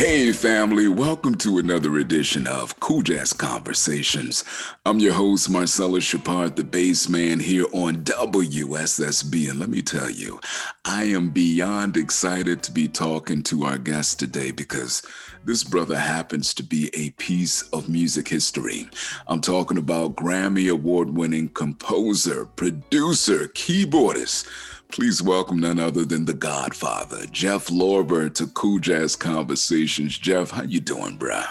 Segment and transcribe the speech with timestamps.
[0.00, 4.44] Hey, family, welcome to another edition of Cool Jazz Conversations.
[4.86, 9.50] I'm your host, Marcellus Shepard, the bass man here on WSSB.
[9.50, 10.40] And let me tell you,
[10.86, 15.02] I am beyond excited to be talking to our guest today because
[15.44, 18.88] this brother happens to be a piece of music history.
[19.26, 24.48] I'm talking about Grammy Award winning composer, producer, keyboardist
[24.90, 30.18] Please welcome none other than the Godfather, Jeff Lorber, to Cool Jazz Conversations.
[30.18, 31.42] Jeff, how you doing, bro?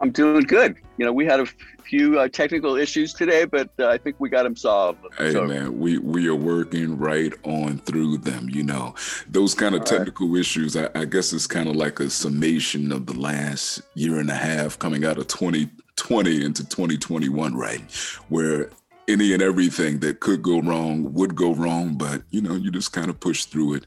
[0.00, 0.76] I'm doing good.
[0.96, 1.46] You know, we had a
[1.82, 5.00] few uh, technical issues today, but uh, I think we got them solved.
[5.18, 5.44] Hey so.
[5.44, 8.48] man, we we are working right on through them.
[8.48, 8.94] You know,
[9.28, 10.40] those kind of All technical right.
[10.40, 10.76] issues.
[10.76, 14.34] I, I guess it's kind of like a summation of the last year and a
[14.34, 17.82] half coming out of 2020 into 2021, right?
[18.28, 18.70] Where
[19.08, 22.92] any and everything that could go wrong would go wrong, but you know, you just
[22.92, 23.86] kind of push through it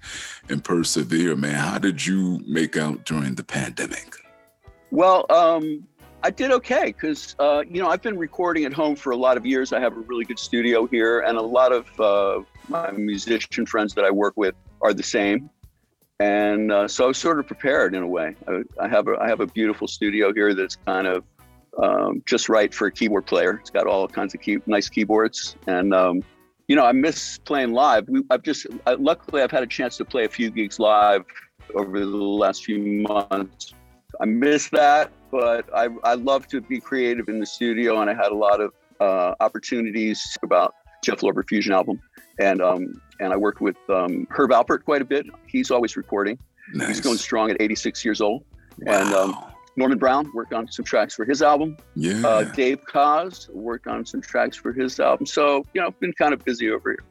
[0.50, 1.56] and persevere, man.
[1.56, 4.16] How did you make out during the pandemic?
[4.92, 5.88] Well, um,
[6.24, 9.38] I did okay because uh, you know I've been recording at home for a lot
[9.38, 9.72] of years.
[9.72, 13.94] I have a really good studio here, and a lot of uh, my musician friends
[13.96, 15.50] that I work with are the same.
[16.22, 18.36] And uh, so I was sort of prepared in a way.
[18.48, 21.24] I, I have a I have a beautiful studio here that's kind of
[21.82, 23.58] um, just right for a keyboard player.
[23.62, 26.24] It's got all kinds of key, nice keyboards, and um,
[26.68, 28.08] you know I miss playing live.
[28.10, 31.26] We, I've just I, luckily I've had a chance to play a few gigs live
[31.76, 33.74] over the last few months.
[34.20, 38.14] I miss that, but I I love to be creative in the studio, and I
[38.14, 42.02] had a lot of uh, opportunities about Jeff Lorber Fusion album,
[42.40, 45.26] and um, and I worked with um, Herb Alpert quite a bit.
[45.48, 46.38] He's always recording.
[46.74, 46.88] Nice.
[46.90, 48.44] He's going strong at 86 years old,
[48.80, 49.00] wow.
[49.00, 49.49] and um,
[49.80, 51.78] Norman Brown worked on some tracks for his album.
[51.96, 52.28] Yeah.
[52.28, 55.26] Uh, Dave Koz worked on some tracks for his album.
[55.26, 57.06] So, you know, been kind of busy over here.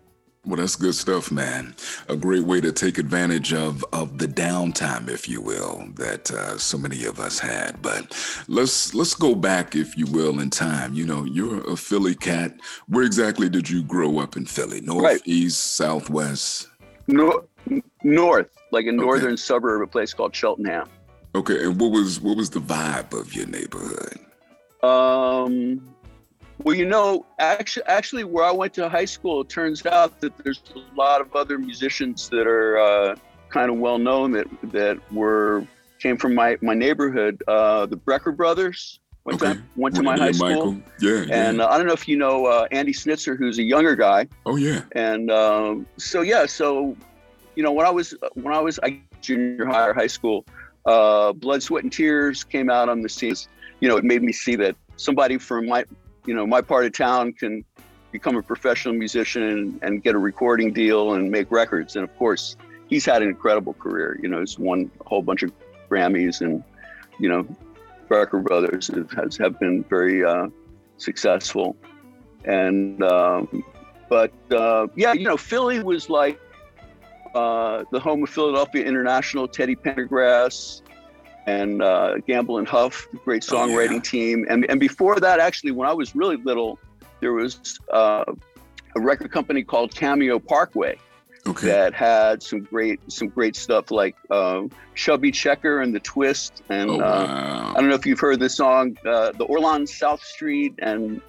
[0.44, 1.75] Well, that's good stuff, man.
[2.08, 6.58] A great way to take advantage of of the downtime, if you will, that uh,
[6.58, 7.80] so many of us had.
[7.80, 8.14] But
[8.48, 10.92] let's let's go back, if you will, in time.
[10.92, 12.54] You know, you're a Philly cat.
[12.87, 14.81] Where exactly did you grow up in Philly?
[14.82, 15.21] North, right.
[15.25, 16.69] east, southwest?
[17.09, 17.47] North,
[18.03, 19.37] north, like a northern okay.
[19.37, 20.88] suburb, a place called Cheltenham.
[21.34, 24.19] Okay, and what was what was the vibe of your neighborhood?
[24.83, 25.94] Um,
[26.62, 30.37] well, you know, actually, actually, where I went to high school, it turns out that
[30.39, 33.16] there's a lot of other musicians that are uh,
[33.50, 35.66] kind of well known that that were
[35.99, 37.43] came from my my neighborhood.
[37.47, 39.55] Uh, the Brecker brothers went okay.
[39.55, 40.72] to went to my high school.
[40.72, 40.83] Michael.
[41.00, 43.95] Yeah, and Uh, I don't know if you know uh, Andy Snitzer, who's a younger
[43.95, 44.27] guy.
[44.47, 44.83] Oh yeah.
[44.93, 46.97] And um, so yeah, so
[47.55, 50.45] you know when I was when I was I junior high or high school,
[50.88, 53.37] uh, Blood, Sweat, and Tears came out on the scene.
[53.81, 55.84] You know, it made me see that somebody from my,
[56.26, 57.65] you know, my part of town can
[58.10, 61.94] become a professional musician and, and get a recording deal and make records.
[61.94, 62.56] And of course,
[62.88, 64.19] he's had an incredible career.
[64.22, 65.53] You know, he's won a whole bunch of
[65.91, 66.65] Grammys, and
[67.21, 67.47] you know,
[68.09, 70.48] Brecker Brothers has have been very uh,
[70.97, 71.77] successful.
[72.47, 73.62] And um,
[74.09, 76.41] but uh, yeah, you know, Philly was like
[77.34, 80.83] uh, the home of Philadelphia International, Teddy Pendergrass,
[81.47, 84.00] and uh, Gamble and Huff, great songwriting oh, yeah.
[84.00, 84.47] team.
[84.50, 86.78] And, and before that, actually, when I was really little,
[87.21, 88.25] there was uh,
[88.97, 90.99] a record company called Cameo Parkway
[91.47, 91.69] okay.
[91.69, 94.62] that had some great some great stuff like uh,
[94.95, 96.62] Chubby Checker and the Twist.
[96.69, 97.72] And oh, uh, wow.
[97.75, 101.21] I don't know if you've heard the song, uh, the Orlons South Street and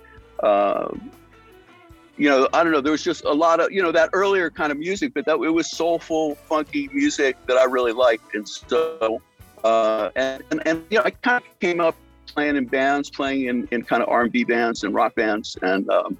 [0.43, 0.89] uh,
[2.19, 2.81] you know, I don't know.
[2.81, 5.35] There was just a lot of, you know, that earlier kind of music, but that
[5.39, 8.35] it was soulful, funky music that I really liked.
[8.35, 9.21] And so,
[9.63, 11.95] uh, and, and, and, you know, I kind of came up
[12.27, 15.57] playing in bands, playing in, in kind of R&B bands and rock bands.
[15.61, 16.17] And, um,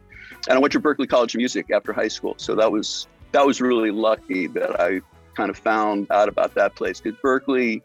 [0.47, 2.33] and I went to Berklee College of Music after high school.
[2.37, 5.01] So that was, that was really lucky that I
[5.35, 7.81] kind of found out about that place because Berklee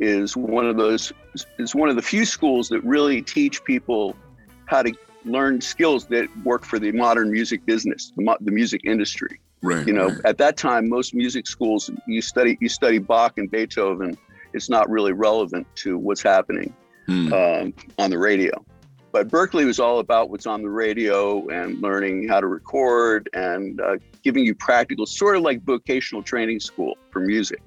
[0.00, 1.12] is one of those,
[1.60, 4.16] is one of the few schools that really teach people
[4.64, 4.92] how to
[5.26, 9.40] learn skills that work for the modern music business, the, the music industry.
[9.62, 9.86] Right.
[9.86, 10.24] You know, right.
[10.24, 14.16] at that time, most music schools you study you study Bach and Beethoven.
[14.52, 16.72] It's not really relevant to what's happening
[17.06, 17.32] hmm.
[17.32, 18.64] um, on the radio.
[19.12, 23.80] But Berklee was all about what's on the radio and learning how to record and
[23.80, 27.62] uh, giving you practical, sort of like vocational training school for music.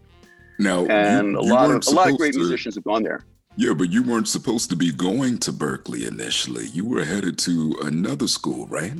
[0.59, 3.01] No, and you, you a lot of a lot of great to, musicians have gone
[3.01, 3.25] there.
[3.59, 6.67] Yeah, but you weren't supposed to be going to Berklee initially.
[6.67, 8.93] You were headed to another school, right?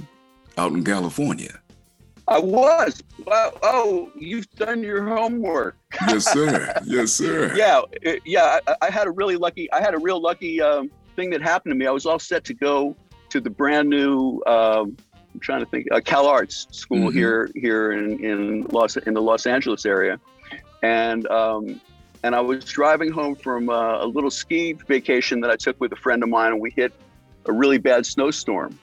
[0.57, 1.61] Out in California.
[2.27, 3.01] I was.
[3.25, 5.77] Well, oh, you've done your homework.
[6.09, 6.73] yes, sir.
[6.83, 7.55] Yes, sir.
[7.55, 7.79] yeah,
[8.25, 8.59] yeah.
[8.67, 9.71] I, I, had a really lucky.
[9.71, 11.87] I had a real lucky um, thing that happened to me.
[11.87, 12.97] I was all set to go
[13.29, 14.43] to the brand new.
[14.45, 14.97] Um,
[15.33, 15.87] I'm trying to think.
[15.89, 17.17] Uh, Cal Arts School mm-hmm.
[17.17, 20.19] here, here in in Los in the Los Angeles area,
[20.83, 21.79] and um,
[22.23, 25.91] and I was driving home from uh, a little ski vacation that I took with
[25.93, 26.93] a friend of mine, and we hit
[27.45, 28.77] a really bad snowstorm,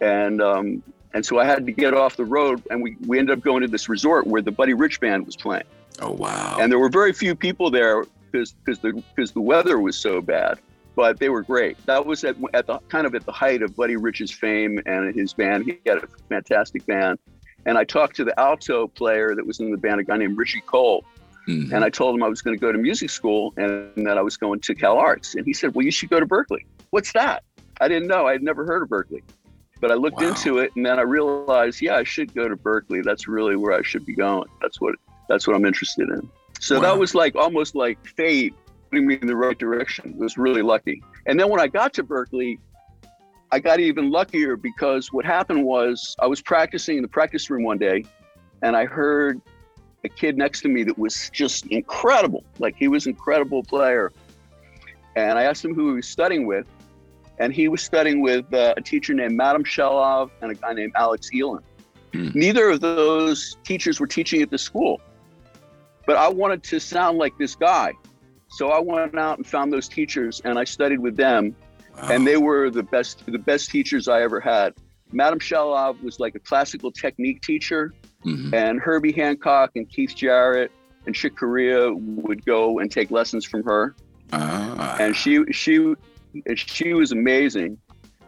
[0.00, 0.82] and um,
[1.14, 3.62] and so I had to get off the road, and we we ended up going
[3.62, 5.64] to this resort where the Buddy Rich band was playing.
[6.00, 6.58] Oh wow!
[6.60, 10.20] And there were very few people there because because the because the weather was so
[10.20, 10.58] bad,
[10.94, 11.84] but they were great.
[11.86, 15.14] That was at, at the kind of at the height of Buddy Rich's fame and
[15.14, 15.64] his band.
[15.64, 17.18] He had a fantastic band,
[17.64, 20.36] and I talked to the alto player that was in the band, a guy named
[20.36, 21.04] Richie Cole.
[21.48, 21.74] Mm-hmm.
[21.74, 24.22] And I told him I was going to go to music school and that I
[24.22, 25.34] was going to Cal Arts.
[25.34, 26.66] And he said, Well, you should go to Berklee.
[26.90, 27.44] What's that?
[27.80, 28.26] I didn't know.
[28.26, 29.22] I had never heard of Berklee.
[29.80, 30.28] But I looked wow.
[30.28, 33.04] into it and then I realized, yeah, I should go to Berklee.
[33.04, 34.48] That's really where I should be going.
[34.62, 34.94] That's what
[35.28, 36.28] that's what I'm interested in.
[36.60, 36.82] So wow.
[36.82, 38.54] that was like almost like fate
[38.90, 40.12] putting me in the right direction.
[40.12, 41.02] It was really lucky.
[41.26, 42.58] And then when I got to Berklee,
[43.52, 47.62] I got even luckier because what happened was I was practicing in the practice room
[47.62, 48.04] one day
[48.62, 49.40] and I heard
[50.06, 52.44] a kid next to me that was just incredible.
[52.58, 54.12] Like he was an incredible player.
[55.14, 56.66] And I asked him who he was studying with.
[57.38, 60.92] And he was studying with uh, a teacher named Madam Chaloff and a guy named
[60.96, 61.62] Alex Elin.
[62.14, 62.30] Hmm.
[62.34, 65.02] Neither of those teachers were teaching at the school.
[66.06, 67.92] But I wanted to sound like this guy.
[68.48, 71.54] So I went out and found those teachers and I studied with them.
[71.96, 72.08] Wow.
[72.10, 74.74] And they were the best the best teachers I ever had.
[75.12, 77.92] Madam Chaloff was like a classical technique teacher,
[78.26, 78.54] mm-hmm.
[78.54, 80.72] and Herbie Hancock and Keith Jarrett
[81.06, 83.94] and Chick Corea would go and take lessons from her.
[84.32, 84.96] Ah.
[84.98, 85.94] And she she
[86.56, 87.78] she was amazing.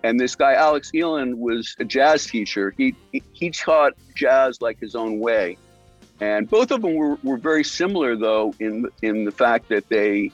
[0.05, 2.73] And this guy Alex Elin was a jazz teacher.
[2.77, 5.59] He he taught jazz like his own way.
[6.21, 10.31] And both of them were, were very similar though in in the fact that they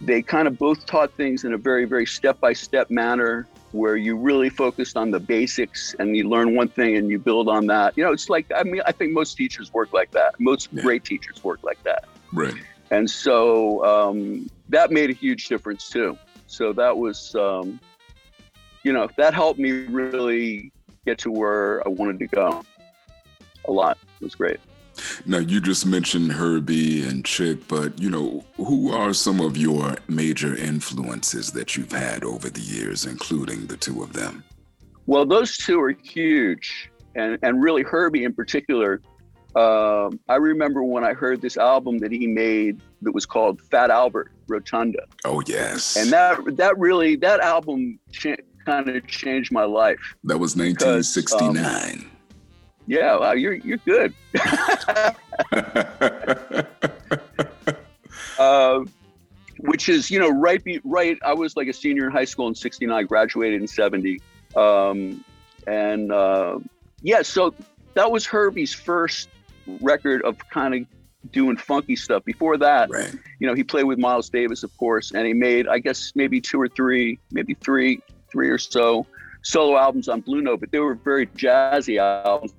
[0.00, 3.96] they kind of both taught things in a very very step by step manner where
[3.96, 7.66] you really focused on the basics and you learn one thing and you build on
[7.66, 7.96] that.
[7.96, 10.38] You know, it's like I mean, I think most teachers work like that.
[10.38, 10.82] Most yeah.
[10.82, 12.04] great teachers work like that.
[12.32, 12.54] Right.
[12.90, 16.16] And so um, that made a huge difference too.
[16.46, 17.78] So that was, um,
[18.82, 20.72] you know, that helped me really
[21.04, 22.64] get to where I wanted to go.
[23.66, 23.98] A lot.
[24.20, 24.60] It was great.
[25.26, 29.96] Now, you just mentioned Herbie and Chick, but you know, who are some of your
[30.08, 34.44] major influences that you've had over the years, including the two of them?
[35.06, 39.00] Well, those two are huge, and and really Herbie in particular.
[39.56, 43.90] Um, I remember when I heard this album that he made that was called Fat
[43.90, 45.04] Albert Rotunda.
[45.24, 49.98] Oh yes, and that that really that album cha- kind of changed my life.
[50.24, 51.64] That was 1969.
[51.64, 52.10] Um,
[52.88, 54.14] yeah, wow, you're you're good.
[58.38, 58.80] uh,
[59.58, 61.18] which is, you know, right, be, right.
[61.22, 64.22] I was like a senior in high school in '69, graduated in '70,
[64.56, 65.22] um,
[65.66, 66.58] and uh,
[67.02, 67.54] yeah, so
[67.92, 69.28] that was Herbie's first
[69.82, 72.24] record of kind of doing funky stuff.
[72.24, 73.14] Before that, right.
[73.38, 76.40] you know, he played with Miles Davis, of course, and he made, I guess, maybe
[76.40, 78.00] two or three, maybe three,
[78.32, 79.06] three or so
[79.42, 82.54] solo albums on Blue Note, but they were very jazzy albums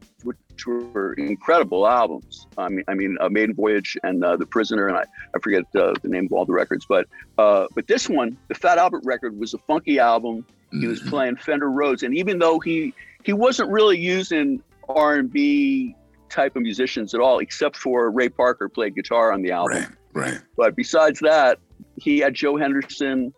[0.65, 2.47] which were incredible albums.
[2.57, 5.03] I mean, I mean, uh, Maiden Voyage and uh, The Prisoner, and I,
[5.35, 7.07] I forget uh, the name of all the records, but
[7.38, 10.45] uh, but this one, the Fat Albert record, was a funky album.
[10.71, 11.09] He was mm-hmm.
[11.09, 15.95] playing Fender Rhodes, and even though he he wasn't really using R and B
[16.29, 19.78] type of musicians at all, except for Ray Parker played guitar on the album.
[20.13, 20.42] Right, right.
[20.57, 21.59] But besides that,
[21.97, 23.33] he had Joe Henderson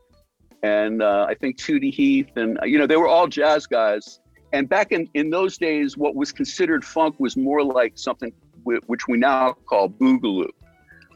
[0.64, 4.20] and uh, I think Tootie Heath, and you know they were all jazz guys
[4.54, 8.82] and back in, in those days, what was considered funk was more like something w-
[8.88, 10.50] which we now call boogaloo.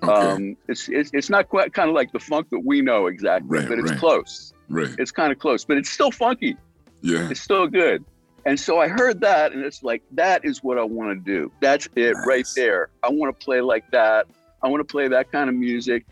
[0.03, 0.11] Okay.
[0.11, 3.59] Um, it's, it's, it's not quite kind of like the funk that we know exactly,
[3.59, 3.99] right, but it's right.
[3.99, 4.53] close.
[4.69, 4.89] Right.
[4.97, 6.57] It's kind of close, but it's still funky.
[7.01, 7.29] Yeah.
[7.29, 8.03] It's still good.
[8.45, 11.51] And so I heard that, and it's like that is what I want to do.
[11.61, 12.27] That's it nice.
[12.27, 12.89] right there.
[13.03, 14.27] I want to play like that.
[14.61, 16.05] I want to play that kind of music,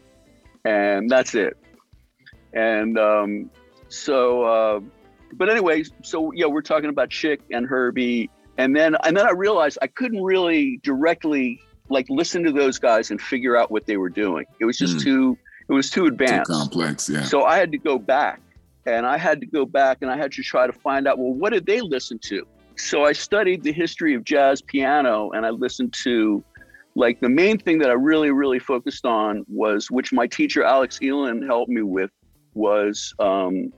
[0.65, 1.55] and that's it.
[2.53, 3.51] And um,
[3.87, 4.43] so.
[4.43, 4.79] Uh,
[5.37, 9.31] but anyway, so yeah, we're talking about Chick and Herbie, and then and then I
[9.31, 13.97] realized I couldn't really directly like listen to those guys and figure out what they
[13.97, 14.45] were doing.
[14.59, 15.03] It was just mm.
[15.03, 15.37] too
[15.69, 17.09] it was too advanced, too complex.
[17.09, 17.23] Yeah.
[17.23, 18.41] So I had to go back,
[18.85, 21.33] and I had to go back, and I had to try to find out well,
[21.33, 22.45] what did they listen to?
[22.75, 26.43] So I studied the history of jazz piano, and I listened to
[26.95, 30.99] like the main thing that I really, really focused on was, which my teacher Alex
[31.01, 32.11] Elin helped me with,
[32.53, 33.71] was um,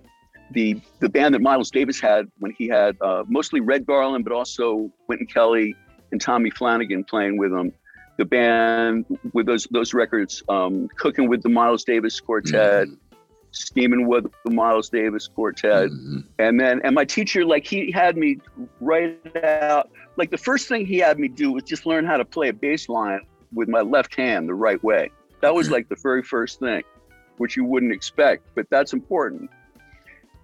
[0.52, 4.34] the the band that Miles Davis had when he had uh, mostly Red Garland, but
[4.34, 5.76] also Wynton Kelly
[6.12, 7.72] and Tommy Flanagan playing with him.
[8.18, 13.16] The band with those those records, um, cooking with the Miles Davis Quartet, mm-hmm.
[13.52, 16.20] steaming with the Miles Davis Quartet, mm-hmm.
[16.40, 18.38] and then and my teacher like he had me
[18.80, 22.26] write out like the first thing he had me do was just learn how to
[22.26, 23.22] play a bass line
[23.54, 25.10] with my left hand the right way
[25.42, 26.84] That was like the very first thing,
[27.38, 29.50] which you wouldn't expect, but that's important.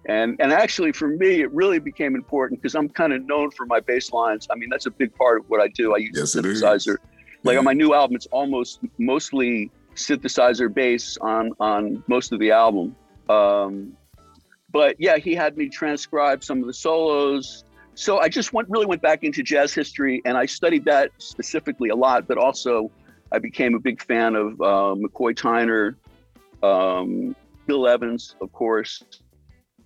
[0.06, 3.66] And and actually for me, it really became important because I'm kind of known for
[3.66, 4.48] my bass lines.
[4.50, 5.94] I mean, that's a big part of what I do.
[5.94, 6.96] I use yes, a synthesizer.
[7.44, 7.58] Like yeah.
[7.58, 12.96] on my new album, it's almost mostly synthesizer bass on on most of the album.
[13.28, 13.96] Um,
[14.72, 17.64] but yeah, he had me transcribe some of the solos.
[17.94, 21.90] So I just went really went back into jazz history and I studied that specifically
[21.90, 22.26] a lot.
[22.26, 22.90] But also,
[23.30, 25.94] I became a big fan of uh, McCoy Tyner,
[26.66, 29.02] um, Bill Evans, of course,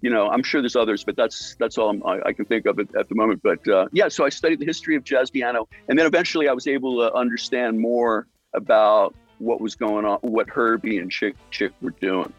[0.00, 2.78] you know, I'm sure there's others, but that's that's all I, I can think of
[2.78, 3.40] at, at the moment.
[3.42, 6.52] But uh, yeah, so I studied the history of jazz piano, and then eventually I
[6.52, 11.72] was able to understand more about what was going on, what Herbie and Chick Chick
[11.80, 12.32] were doing.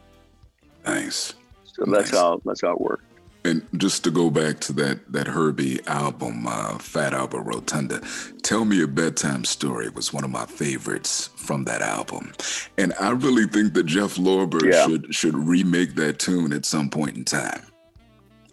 [0.85, 1.33] Nice.
[1.63, 2.19] So that's nice.
[2.19, 3.03] how that's how it worked.
[3.47, 8.01] And just to go back to that that Herbie album, uh, Fat Albert Rotunda,
[8.43, 12.33] "Tell Me a Bedtime Story" was one of my favorites from that album,
[12.77, 14.85] and I really think that Jeff Lorber yeah.
[14.85, 17.61] should should remake that tune at some point in time.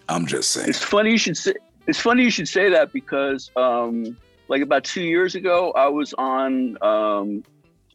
[0.09, 0.69] I'm just saying.
[0.69, 1.55] It's funny you should say.
[1.89, 6.15] It's funny you should say that because, um, like about two years ago, I was
[6.15, 6.81] on.
[6.83, 7.43] Um,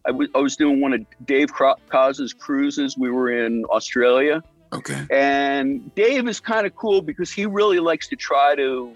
[0.05, 2.97] I was I was doing one of Dave Koz's cruises.
[2.97, 5.05] We were in Australia Okay.
[5.09, 8.93] And Dave is kind of cool because he really likes to try to,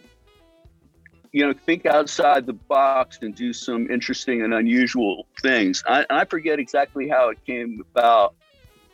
[1.31, 5.83] you know, think outside the box and do some interesting and unusual things.
[5.87, 8.35] I, I forget exactly how it came about,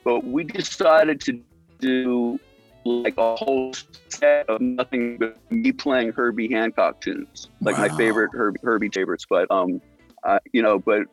[0.03, 1.41] but we decided to
[1.79, 2.39] do
[2.85, 3.73] like a whole
[4.07, 7.87] set of nothing but me playing Herbie Hancock tunes, like wow.
[7.87, 9.25] my favorite Herbie, Herbie favorites.
[9.29, 9.81] But um,
[10.23, 11.03] uh, you know, but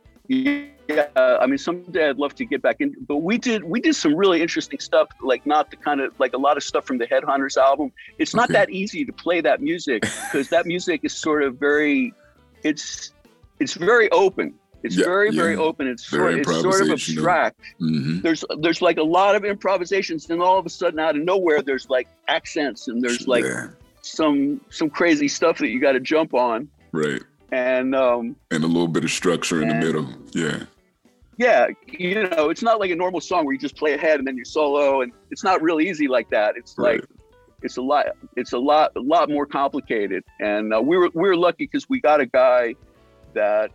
[0.89, 2.95] yeah, I mean, someday I'd love to get back in.
[3.07, 6.33] But we did we did some really interesting stuff, like not the kind of like
[6.33, 7.93] a lot of stuff from the Headhunters album.
[8.19, 8.55] It's not okay.
[8.55, 12.15] that easy to play that music because that music is sort of very,
[12.63, 13.13] it's
[13.59, 14.55] it's very open.
[14.83, 15.43] It's yeah, very yeah.
[15.43, 15.89] very open.
[15.89, 17.61] It's very sort, it's sort of abstract.
[17.81, 18.21] Mm-hmm.
[18.21, 21.63] There's there's like a lot of improvisations, and all of a sudden out of nowhere
[21.63, 23.69] there's like accents and there's like yeah.
[24.03, 26.69] some some crazy stuff that you got to jump on.
[26.93, 30.09] Right and um, and a little bit of structure in the middle.
[30.33, 30.65] Yeah.
[31.39, 34.27] Yeah, you know, it's not like a normal song where you just play ahead and
[34.27, 36.57] then you solo, and it's not real easy like that.
[36.57, 37.01] It's right.
[37.01, 37.11] like
[37.63, 40.25] it's a lot, it's a lot, a lot more complicated.
[40.41, 42.75] And uh, we were we were lucky because we got a guy
[43.35, 43.71] that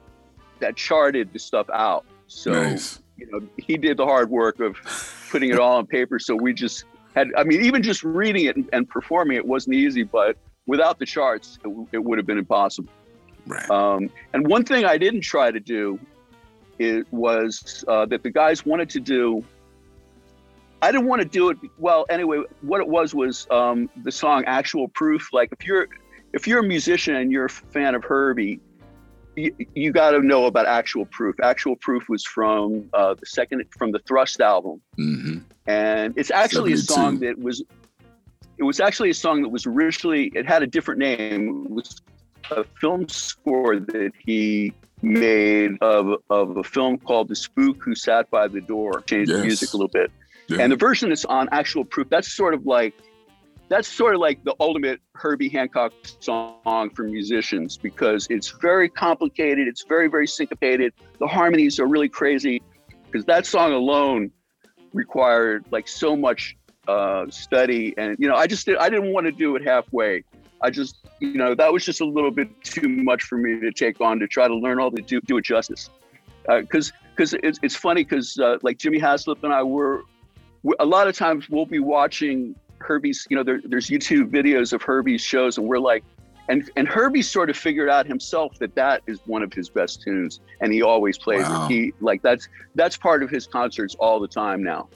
[0.59, 2.05] that charted the stuff out.
[2.27, 3.01] So nice.
[3.17, 4.77] you know, he did the hard work of
[5.29, 6.17] putting it all on paper.
[6.17, 9.75] So we just had, I mean, even just reading it and, and performing it wasn't
[9.75, 12.89] easy, but without the charts, it, it would have been impossible.
[13.45, 13.69] Right.
[13.69, 15.99] Um, and one thing I didn't try to do
[16.81, 19.45] it was uh, that the guys wanted to do.
[20.81, 21.57] I didn't want to do it.
[21.77, 25.87] Well, anyway, what it was was um, the song "Actual Proof." Like if you're
[26.33, 28.59] if you're a musician and you're a fan of Herbie,
[29.35, 31.35] you, you got to know about Actual Proof.
[31.43, 35.39] Actual Proof was from uh, the second from the Thrust album, mm-hmm.
[35.67, 36.93] and it's actually 72.
[36.93, 37.63] a song that was.
[38.57, 40.31] It was actually a song that was originally.
[40.33, 41.65] It had a different name.
[41.65, 42.01] It was
[42.49, 48.29] a film score that he made of, of a film called The Spook Who Sat
[48.29, 49.39] by the Door, changed yes.
[49.39, 50.11] the music a little bit.
[50.47, 50.61] Yeah.
[50.61, 52.93] And the version that's on actual proof, that's sort of like
[53.71, 59.65] that's sort of like the ultimate Herbie Hancock song for musicians because it's very complicated,
[59.65, 60.93] it's very, very syncopated.
[61.19, 62.61] The harmonies are really crazy
[63.05, 64.29] because that song alone
[64.91, 66.57] required like so much
[66.89, 70.25] uh, study and you know I just did, I didn't want to do it halfway.
[70.63, 73.71] I just, you know, that was just a little bit too much for me to
[73.71, 75.89] take on to try to learn all the do, do it justice.
[76.47, 80.03] Because uh, because it's, it's funny because uh, like Jimmy Haslip and I were,
[80.79, 84.81] a lot of times we'll be watching Herbie's, you know, there, there's YouTube videos of
[84.81, 86.03] Herbie's shows and we're like,
[86.49, 90.01] and and Herbie sort of figured out himself that that is one of his best
[90.01, 91.65] tunes, and he always plays wow.
[91.65, 91.71] it.
[91.71, 94.89] He like that's that's part of his concerts all the time now.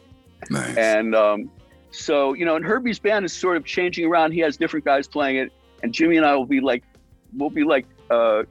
[0.49, 0.75] Nice.
[0.75, 1.51] And um,
[1.95, 4.31] so, you know, and Herbie's band is sort of changing around.
[4.31, 5.51] He has different guys playing it.
[5.83, 6.83] And Jimmy and I will be like,
[7.35, 8.43] we'll be like, uh,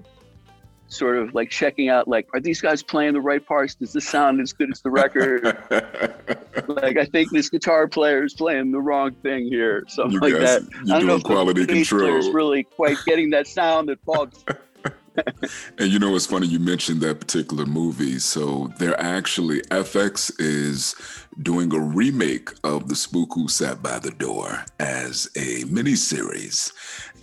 [0.88, 3.74] sort of like checking out, like, are these guys playing the right parts?
[3.74, 5.44] Does this sound as good as the record?
[6.68, 9.84] like, I think this guitar player is playing the wrong thing here.
[9.88, 10.70] Something you like guys, that.
[10.84, 12.16] You're I don't know if quality the control.
[12.16, 14.28] is really quite getting that sound that Paul
[15.78, 18.18] and you know, it's funny you mentioned that particular movie.
[18.18, 20.94] So they're actually FX is
[21.42, 26.72] doing a remake of The Spook Who Sat by the Door as a miniseries.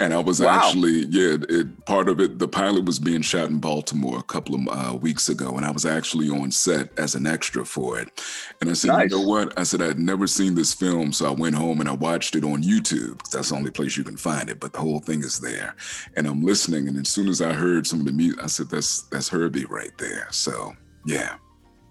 [0.01, 0.50] And I was wow.
[0.50, 4.55] actually, yeah, it, part of it, the pilot was being shot in Baltimore a couple
[4.55, 8.20] of uh, weeks ago, and I was actually on set as an extra for it.
[8.62, 9.12] And I said, nice.
[9.12, 9.58] you know what?
[9.60, 12.43] I said, I'd never seen this film, so I went home and I watched it
[12.43, 15.20] on YouTube because that's the only place you can find it, but the whole thing
[15.20, 15.75] is there.
[16.17, 18.70] And I'm listening, and as soon as I heard some of the music, I said,
[18.72, 20.27] that's, that's Herbie right there.
[20.31, 20.74] So,
[21.05, 21.36] yeah.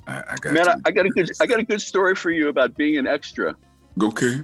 [0.08, 0.74] I, I got Man, I.
[0.84, 3.54] I got a good I got a good story for you about being an extra.
[4.02, 4.40] okay.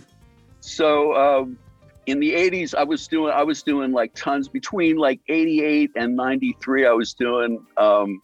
[0.60, 1.58] So um,
[2.06, 6.16] in the '80s, I was doing I was doing like tons between like '88 and
[6.16, 6.86] '93.
[6.86, 8.22] I was doing um,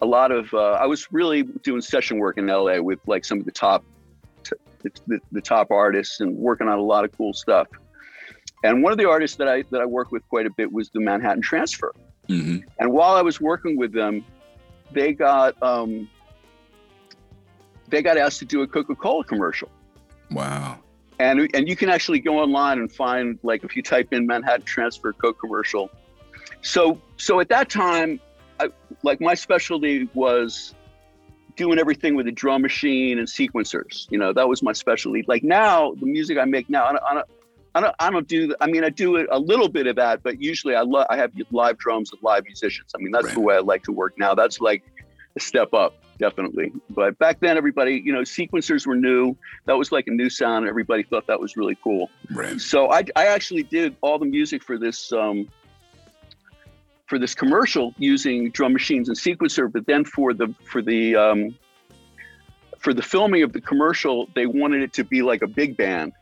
[0.00, 3.38] a lot of uh, I was really doing session work in LA with like some
[3.38, 3.84] of the top
[4.44, 4.52] t-
[5.06, 7.66] the, the, top artists and working on a lot of cool stuff.
[8.62, 10.90] And one of the artists that I that I worked with quite a bit was
[10.90, 11.92] the Manhattan Transfer.
[12.28, 14.24] hmm And while I was working with them,
[14.92, 16.08] they got um,
[17.88, 19.70] they got asked to do a Coca-Cola commercial.
[20.30, 20.80] Wow.
[21.18, 24.66] And and you can actually go online and find like if you type in Manhattan
[24.66, 25.90] Transfer Coke commercial.
[26.62, 28.20] So so at that time,
[28.60, 28.68] I,
[29.02, 30.74] like my specialty was
[31.56, 34.06] doing everything with a drum machine and sequencers.
[34.10, 35.24] You know that was my specialty.
[35.26, 37.26] Like now, the music I make now, I don't, I don't,
[37.74, 38.54] I don't, I don't do.
[38.60, 41.06] I mean, I do a little bit of that, but usually I love.
[41.10, 42.92] I have live drums with live musicians.
[42.94, 44.34] I mean, that's the way I like to work now.
[44.34, 44.82] That's like
[45.36, 46.72] a step up, definitely.
[46.90, 49.36] But back then, everybody, you know, sequencers were new.
[49.66, 50.68] That was like a new sound.
[50.68, 52.10] Everybody thought that was really cool.
[52.30, 52.60] Right.
[52.60, 55.48] So I, I actually did all the music for this um,
[57.06, 59.70] for this commercial using drum machines and sequencer.
[59.70, 61.56] But then for the for the um,
[62.78, 66.12] for the filming of the commercial, they wanted it to be like a big band,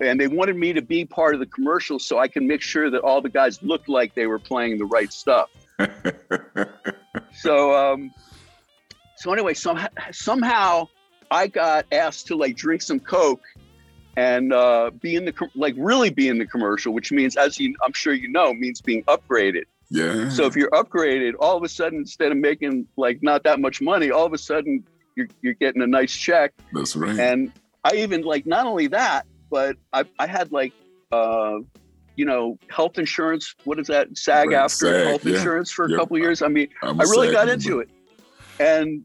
[0.00, 2.90] and they wanted me to be part of the commercial so I can make sure
[2.90, 5.50] that all the guys looked like they were playing the right stuff.
[7.32, 8.12] So um,
[9.18, 10.88] so anyway, somehow somehow
[11.30, 13.42] I got asked to like drink some coke
[14.16, 17.74] and uh, be in the like really be in the commercial, which means, as you
[17.84, 19.64] I'm sure you know, means being upgraded.
[19.90, 20.28] yeah.
[20.30, 23.80] So if you're upgraded, all of a sudden instead of making like not that much
[23.80, 24.84] money, all of a sudden
[25.16, 26.52] you're you're getting a nice check.
[26.72, 27.18] That's right.
[27.18, 27.52] And
[27.84, 30.72] I even like not only that, but I I had like
[31.12, 31.58] uh,
[32.16, 33.54] you know health insurance.
[33.64, 34.16] What is that?
[34.18, 35.36] SAG Right, after SAG, health yeah.
[35.36, 35.98] insurance for a Yep.
[35.98, 36.42] couple of years.
[36.42, 36.68] I mean.
[36.82, 37.52] I'm I really SAG got member.
[37.54, 37.88] into it,
[38.58, 39.04] and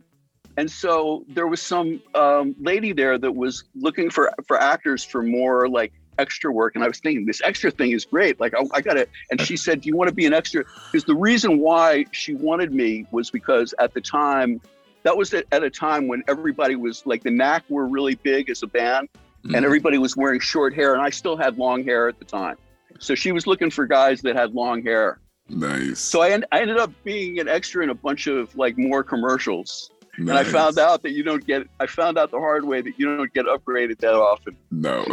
[0.57, 5.23] and so there was some um, lady there that was looking for for actors for
[5.23, 8.39] more like extra work, and I was thinking this extra thing is great.
[8.39, 10.63] Like I, I got it, and she said, "Do you want to be an extra?"
[10.91, 14.61] Because the reason why she wanted me was because at the time.
[15.05, 18.63] That was at a time when everybody was like the Knack were really big as
[18.63, 19.09] a band,
[19.43, 19.57] Mhm.
[19.57, 22.55] and everybody was wearing short hair, and I still had long hair at the time.
[22.99, 25.19] So she was looking for guys that had long hair.
[25.49, 25.99] Nice.
[25.99, 29.03] So I, en- I ended up being an extra in a bunch of like more
[29.03, 29.89] commercials.
[30.15, 32.99] And I found out that you don't get, I found out the hard way that
[32.99, 34.55] you don't get upgraded that often.
[34.69, 35.05] No.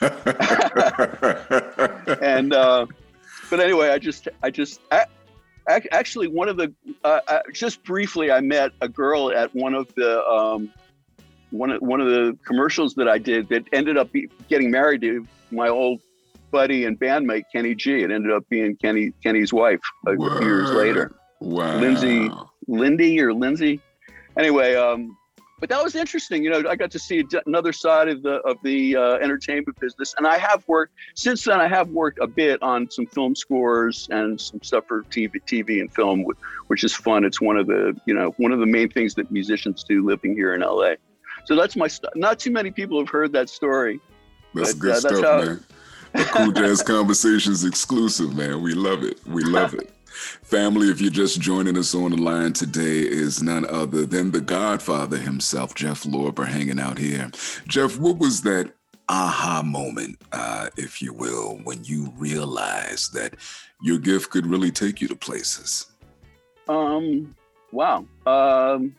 [2.20, 2.86] And, uh,
[3.50, 5.04] but anyway, I just, I just, I,
[5.68, 9.74] ac- actually one of the, uh, uh, just briefly, I met a girl at one
[9.74, 10.72] of the, um,
[11.50, 15.02] one of, one of the commercials that I did that ended up be, getting married
[15.02, 16.00] to my old
[16.52, 18.02] buddy and bandmate, Kenny G.
[18.02, 21.16] It ended up being Kenny, Kenny's wife a few years later.
[21.40, 21.78] Wow.
[21.78, 22.30] Lindsay.
[22.68, 23.80] Lindy or Lindsay.
[24.38, 25.16] Anyway, um,
[25.58, 26.44] but that was interesting.
[26.44, 30.14] You know, I got to see another side of the of the uh, entertainment business,
[30.18, 31.60] and I have worked since then.
[31.60, 35.80] I have worked a bit on some film scores and some stuff for TV, TV
[35.80, 36.24] and film,
[36.68, 37.24] which is fun.
[37.24, 40.34] It's one of the you know one of the main things that musicians do living
[40.34, 40.94] here in LA.
[41.46, 42.12] So that's my stuff.
[42.14, 44.00] Not too many people have heard that story.
[44.54, 45.64] That's But, good uh, that's stuff, how- man.
[46.12, 48.62] The cool Jazz Conversations exclusive, man.
[48.62, 49.18] We love it.
[49.26, 49.90] We love it.
[50.42, 54.40] Family, if you're just joining us on the line today, is none other than the
[54.40, 57.30] Godfather himself, Jeff Lorber, hanging out here.
[57.66, 58.72] Jeff, what was that
[59.08, 63.34] aha moment, uh, if you will, when you realized that
[63.80, 65.86] your gift could really take you to places?
[66.68, 67.34] Um,
[67.72, 68.06] wow.
[68.26, 68.94] Um,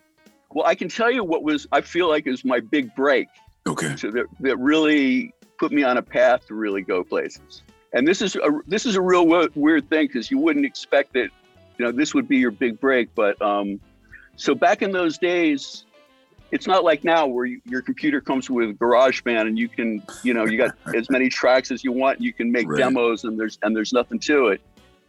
[0.52, 3.28] well, I can tell you what was I feel like is my big break.
[3.65, 3.95] Okay.
[3.95, 7.62] so that, that really put me on a path to really go places.
[7.93, 11.13] And this is a, this is a real wo- weird thing because you wouldn't expect
[11.13, 11.30] that,
[11.78, 13.15] you know, this would be your big break.
[13.15, 13.80] But um,
[14.36, 15.86] so back in those days,
[16.52, 20.34] it's not like now where you, your computer comes with GarageBand and you can, you
[20.34, 22.19] know, you got as many tracks as you want.
[22.19, 22.80] You can make Right.
[22.80, 24.60] demos and there's and there's nothing to it.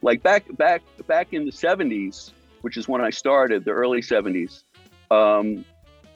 [0.01, 4.63] Like back back back in the 70s, which is when I started, the early 70s.
[5.11, 5.65] Um,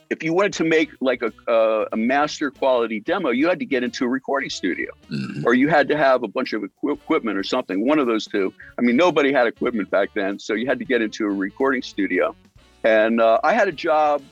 [0.10, 3.66] if you wanted to make like a, a, a master quality demo, you had to
[3.66, 5.46] get into a recording studio Mhm.
[5.46, 8.26] or you had to have a bunch of equi- equipment or something, one of those
[8.26, 8.52] two.
[8.78, 11.82] I mean, nobody had equipment back then, so you had to get into a recording
[11.84, 12.36] studio.
[12.84, 14.24] And uh, I had a job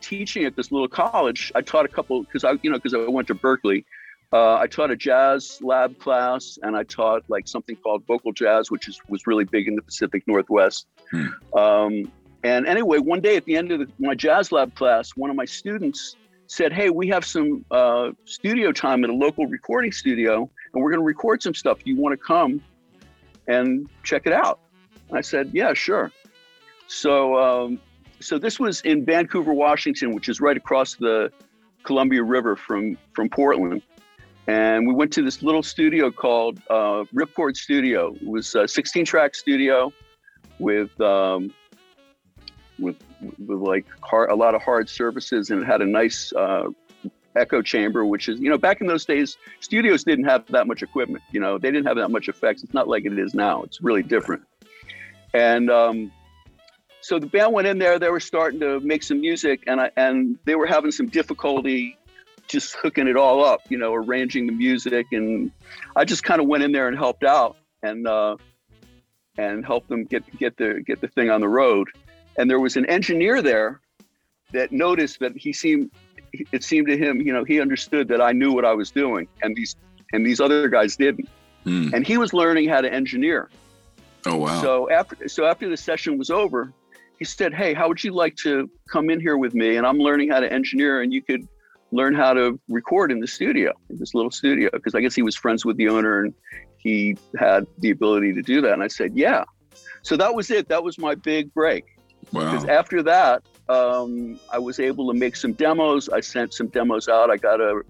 [0.00, 1.52] teaching at this little college.
[1.54, 3.84] I taught a couple because I, you know, because I went to Berklee.
[4.32, 8.70] Uh, I taught a jazz lab class, and I taught like something called vocal jazz,
[8.72, 10.88] which is was really big in the Pacific Northwest.
[11.12, 11.26] Hmm.
[11.56, 12.12] Um,
[12.46, 15.36] and anyway, one day at the end of the, my jazz lab class, one of
[15.36, 16.14] my students
[16.46, 20.90] said, "Hey, we have some uh, studio time at a local recording studio, and we're
[20.90, 21.78] going to record some stuff.
[21.84, 22.62] You want to come
[23.48, 24.60] and check it out?"
[25.12, 26.12] I said, "Yeah, sure."
[26.86, 27.80] So, um,
[28.20, 31.32] so this was in Vancouver, Washington, which is right across the
[31.82, 33.82] Columbia River from from Portland.
[34.46, 38.14] And we went to this little studio called uh, Ripcord Studio.
[38.14, 39.92] It was a 16 track studio
[40.60, 41.52] with um,
[42.78, 46.68] with with like hard, a lot of hard surfaces, and it had a nice uh,
[47.36, 50.82] echo chamber, which is you know back in those days, studios didn't have that much
[50.82, 51.22] equipment.
[51.32, 52.62] You know, they didn't have that much effects.
[52.62, 53.62] It's not like it is now.
[53.62, 54.42] It's really different.
[55.34, 56.12] And um,
[57.00, 57.98] so the band went in there.
[57.98, 61.96] They were starting to make some music, and I, and they were having some difficulty
[62.48, 63.60] just hooking it all up.
[63.68, 65.50] You know, arranging the music, and
[65.94, 68.36] I just kind of went in there and helped out and uh,
[69.38, 71.88] and helped them get get the get the thing on the road.
[72.38, 73.80] And there was an engineer there
[74.52, 75.90] that noticed that he seemed
[76.52, 79.28] it seemed to him, you know, he understood that I knew what I was doing,
[79.42, 79.76] and these
[80.12, 81.28] and these other guys didn't.
[81.64, 81.92] Mm.
[81.92, 83.50] And he was learning how to engineer.
[84.24, 84.60] Oh wow!
[84.60, 86.72] So after so after the session was over,
[87.18, 89.76] he said, "Hey, how would you like to come in here with me?
[89.76, 91.46] And I'm learning how to engineer, and you could
[91.92, 95.22] learn how to record in the studio, in this little studio, because I guess he
[95.22, 96.34] was friends with the owner and
[96.76, 99.44] he had the ability to do that." And I said, "Yeah."
[100.02, 100.68] So that was it.
[100.68, 101.95] That was my big break.
[102.32, 102.50] Wow.
[102.50, 106.08] Because after that, um, I was able to make some demos.
[106.08, 107.30] I sent some demos out.
[107.30, 107.82] I got a.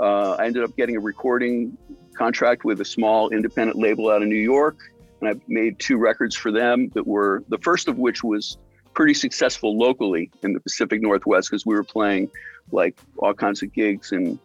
[0.00, 1.76] Uh, I ended up getting a recording
[2.16, 4.78] contract with a small independent label out of New York,
[5.20, 8.56] and I made two records for them that were the first of which was
[8.94, 12.30] pretty successful locally in the Pacific Northwest because we were playing
[12.70, 14.38] like all kinds of gigs in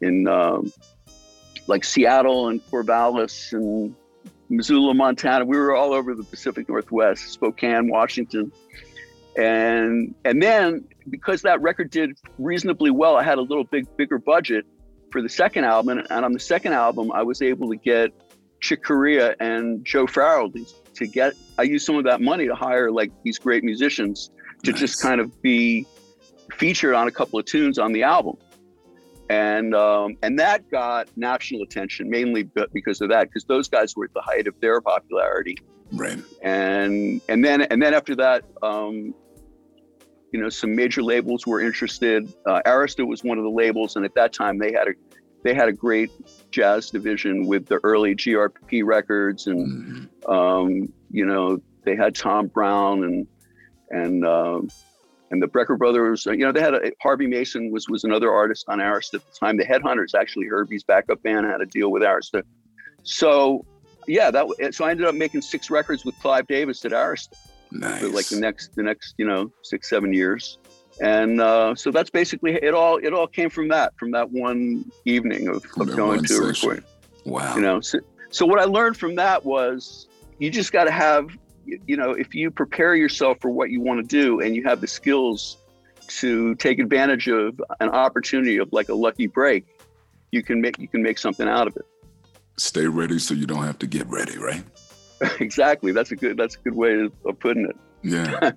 [0.00, 0.72] in um,
[1.66, 3.94] like Seattle and Corvallis and
[4.52, 5.44] Missoula, Montana.
[5.44, 8.52] We were all over the Pacific Northwest, Spokane, Washington.
[9.36, 14.18] And and then because that record did reasonably well, I had a little big bigger
[14.18, 14.66] budget
[15.10, 15.98] for the second album.
[15.98, 18.12] And on the second album, I was able to get
[18.60, 20.52] Chick Corea and Joe Farrell
[20.94, 24.30] to get I used some of that money to hire like these great musicians
[24.64, 24.80] to nice.
[24.80, 25.86] just kind of be
[26.52, 28.36] featured on a couple of tunes on the album
[29.32, 32.42] and um, and that got national attention mainly
[32.74, 35.56] because of that because those guys were at the height of their popularity.
[35.90, 36.18] Right.
[36.42, 39.14] And and then and then after that um,
[40.32, 42.30] you know some major labels were interested.
[42.44, 44.92] Uh, arista was one of the labels and at that time they had a
[45.44, 46.10] they had a great
[46.50, 50.30] jazz division with the early grp records and mm-hmm.
[50.30, 53.26] um, you know they had Tom Browne and
[53.90, 54.68] and um,
[55.32, 58.66] and the Brecker brothers, you know, they had a, Harvey Mason was was another artist
[58.68, 59.56] on Arista at the time.
[59.56, 62.42] The Headhunters, actually, Herbie's backup band had a deal with Arista.
[63.02, 63.64] So,
[64.06, 67.34] yeah, that so I ended up making six records with Clive Davis at Arista.
[67.72, 68.00] Nice.
[68.00, 70.58] For like the next the next you know six seven years,
[71.00, 72.74] and uh, so that's basically it.
[72.74, 76.46] All it all came from that from that one evening of, of going to a
[76.46, 76.84] recording.
[77.24, 77.54] Wow.
[77.56, 81.30] You know, so, so what I learned from that was you just got to have
[81.64, 84.80] you know, if you prepare yourself for what you want to do and you have
[84.80, 85.58] the skills
[86.08, 89.66] to take advantage of an opportunity of like a lucky break,
[90.30, 91.86] you can make you can make something out of it.
[92.56, 94.64] Stay ready so you don't have to get ready, right?
[95.40, 95.92] exactly.
[95.92, 97.76] That's a good that's a good way of putting it.
[98.02, 98.52] Yeah.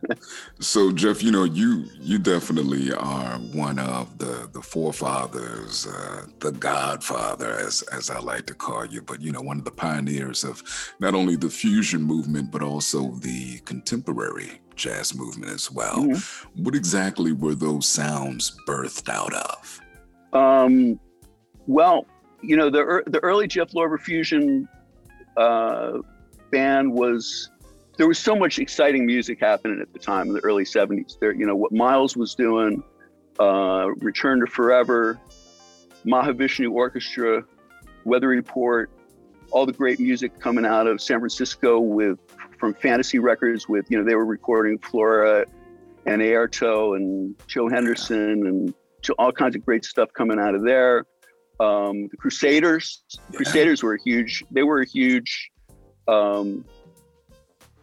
[0.59, 6.51] so Jeff, you know, you you definitely are one of the the forefathers, uh, the
[6.51, 9.01] Godfather, as as I like to call you.
[9.01, 10.63] But you know, one of the pioneers of
[10.99, 15.97] not only the fusion movement but also the contemporary jazz movement as well.
[15.97, 16.63] Mm-hmm.
[16.63, 19.81] What exactly were those sounds birthed out of?
[20.33, 20.99] Um,
[21.67, 22.05] well,
[22.41, 24.67] you know, the the early Jeff Lorber fusion
[25.37, 25.99] uh,
[26.51, 27.49] band was
[27.97, 31.19] there was so much exciting music happening at the time in the early 70s.
[31.19, 32.83] There, you know, what Miles was doing,
[33.39, 35.19] uh, Return to Forever,
[36.05, 37.43] Mahavishnu Orchestra,
[38.03, 38.89] Weather Report,
[39.51, 42.19] all the great music coming out of San Francisco with
[42.57, 45.45] from Fantasy Records with, you know, they were recording Flora
[46.05, 48.73] and Airto and Joe Henderson and
[49.19, 51.05] all kinds of great stuff coming out of there.
[51.59, 53.37] Um, the Crusaders, yeah.
[53.37, 55.51] Crusaders were a huge, they were a huge
[56.07, 56.65] um,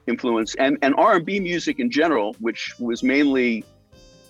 [0.07, 3.65] influence and, and R&B music in general, which was mainly,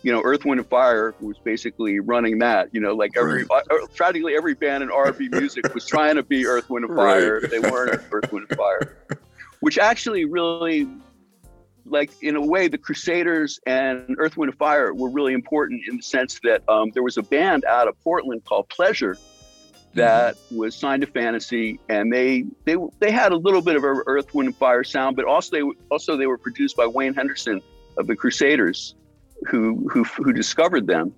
[0.03, 3.63] you know, Earth, Wind and Fire was basically running that, you know, like every, right.
[3.71, 7.41] uh, practically every band in R&B music was trying to be Earth, Wind and Fire.
[7.41, 7.51] Right.
[7.51, 8.97] They weren't Earth, Wind and Fire,
[9.61, 10.89] which actually really,
[11.85, 15.97] like in a way, the Crusaders and Earth, Wind and Fire were really important in
[15.97, 19.17] the sense that um, there was a band out of Portland called Pleasure
[19.95, 20.57] that mm-hmm.
[20.57, 24.35] was signed to Fantasy, and they they they had a little bit of a Earth,
[24.35, 27.61] Wind, and Fire sound, but also they also they were produced by Wayne Henderson
[27.97, 28.95] of the Crusaders,
[29.49, 31.15] who who who discovered them,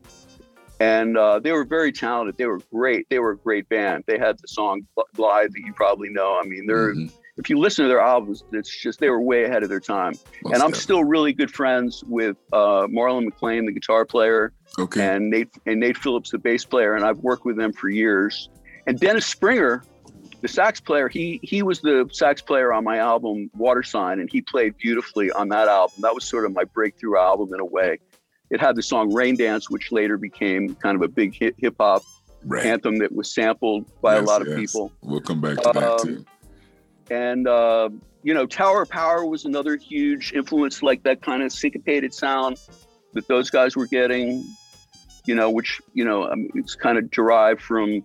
[0.81, 2.37] and uh, they were very talented.
[2.37, 3.09] They were great.
[3.09, 4.05] They were a great band.
[4.07, 6.39] They had the song Glide that you probably know.
[6.43, 7.15] I mean, they're mm-hmm.
[7.37, 10.15] if you listen to their albums, it's just they were way ahead of their time.
[10.43, 15.15] Most and I'm still really good friends with uh, Marlon McClain, the guitar player, okay.
[15.15, 18.49] and Nate and Nate Phillips, the bass player, and I've worked with them for years.
[18.87, 19.83] And Dennis Springer,
[20.41, 24.31] the sax player, he he was the sax player on my album Water Sign, and
[24.31, 25.97] he played beautifully on that album.
[26.01, 27.99] That was sort of my breakthrough album in a way.
[28.51, 32.03] It had the song Rain Dance, which later became kind of a big hip hop
[32.45, 32.67] right.
[32.67, 34.59] anthem that was sampled by yes, a lot of yes.
[34.59, 34.93] people.
[35.03, 36.25] We'll come back to that um, too.
[37.11, 37.89] And uh,
[38.23, 42.59] you know, Tower Power was another huge influence, like that kind of syncopated sound
[43.13, 44.45] that those guys were getting.
[45.27, 48.05] You know, which you know, um, it's kind of derived from,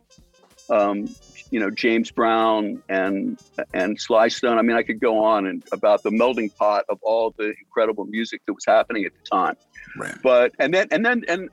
[0.70, 1.08] um,
[1.52, 3.40] you know, James Brown and
[3.74, 4.58] and Sly Stone.
[4.58, 8.06] I mean, I could go on and about the melting pot of all the incredible
[8.06, 9.56] music that was happening at the time.
[9.98, 10.16] Right.
[10.22, 11.50] But and then and then and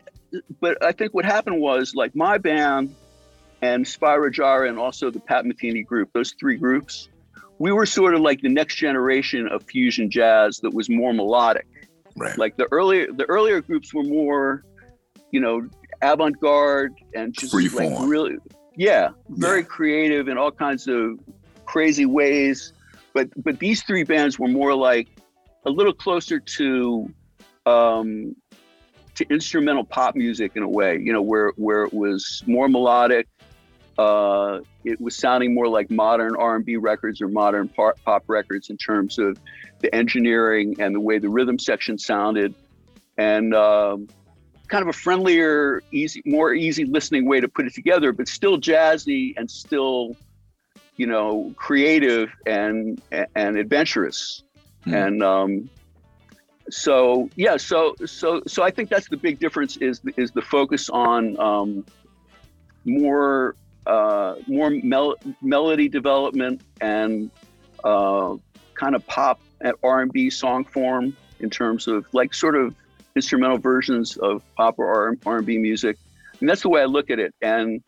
[0.61, 2.95] but I think what happened was like my band
[3.63, 7.09] and Spyro Gyra and also the Pat Metheny group, those three groups,
[7.59, 11.67] we were sort of like the next generation of fusion jazz that was more melodic.
[12.17, 12.37] Right.
[12.37, 14.65] Like the earlier the earlier groups were more,
[15.31, 15.69] you know,
[16.03, 18.09] avant-garde and just Free like form.
[18.11, 18.37] really
[18.77, 19.67] yeah, very yeah.
[19.67, 21.19] creative in all kinds of
[21.65, 22.73] crazy ways.
[23.13, 25.09] But but these three bands were more like
[25.65, 27.13] a little closer to
[27.65, 28.37] um,
[29.15, 33.27] to instrumental pop music in a way, you know, where where it was more melodic.
[33.99, 38.77] Uh, it was sounding more like modern R&B records or modern pop, pop records in
[38.77, 39.41] terms of
[39.81, 42.55] the engineering and the way the rhythm section sounded,
[43.17, 44.07] and um,
[44.69, 48.59] kind of a friendlier, easy, more easy listening way to put it together, but still
[48.59, 50.17] jazzy and still,
[50.97, 53.01] you know, creative and
[53.35, 54.43] and adventurous.
[54.87, 55.07] Mm.
[55.07, 55.71] And um,
[56.71, 60.91] so yeah so so so i think that's the big difference is is the focus
[60.91, 61.85] on um,
[62.85, 63.55] more
[63.87, 67.31] uh, more mel- melody development and
[67.85, 68.35] uh,
[68.75, 72.75] kind of pop at r&b song form in terms of like sort of
[73.17, 75.99] instrumental versions of pop or r&b music
[76.41, 77.83] and that's the way i look at it and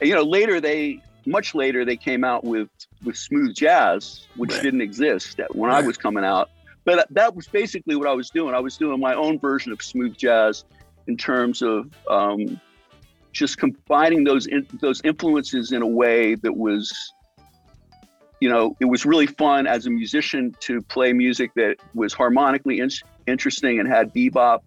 [0.00, 2.68] you know later they much later they came out with
[3.02, 4.62] with smooth jazz which right.
[4.62, 5.82] didn't exist when right.
[5.82, 6.50] i was coming out
[6.84, 8.54] but that was basically what I was doing.
[8.54, 10.64] I was doing my own version of smooth jazz
[11.06, 12.60] in terms of um,
[13.32, 17.12] just combining those in, those influences in a way that was,
[18.40, 22.80] you know, it was really fun as a musician to play music that was harmonically
[22.80, 22.90] in,
[23.26, 24.60] interesting and had bebop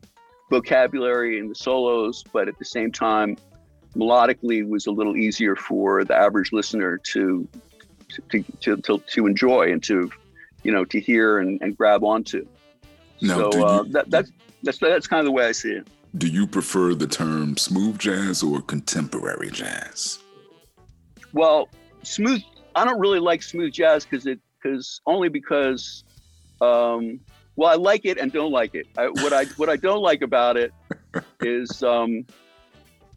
[0.50, 3.38] vocabulary in the solos, but at the same time,
[3.96, 7.48] melodically was a little easier for the average listener to
[8.30, 10.10] to, to, to, to enjoy and to
[10.63, 12.46] you know, to hear and, and grab onto.
[13.22, 14.32] No, so uh, that, that's
[14.63, 15.88] that's that's kind of the way I see it.
[16.17, 20.20] Do you prefer the term smooth jazz or contemporary jazz?
[21.32, 21.70] Well,
[22.04, 22.41] smooth.
[22.76, 26.04] I don't really like smooth jazz because it because only because,
[26.62, 27.20] um,
[27.58, 28.88] well, I like it and don't like it.
[28.98, 30.72] I, what I what I don't like about it
[31.41, 32.26] is um,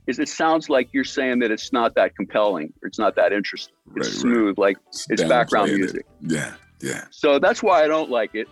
[0.07, 3.33] is it sounds like you're saying that it's not that compelling or it's not that
[3.33, 3.74] interesting.
[3.96, 4.59] It's right, smooth, right.
[4.59, 6.07] like it's, it's background music.
[6.22, 6.33] It.
[6.33, 6.55] Yeah.
[6.81, 7.05] Yeah.
[7.11, 8.48] So that's why I don't like it.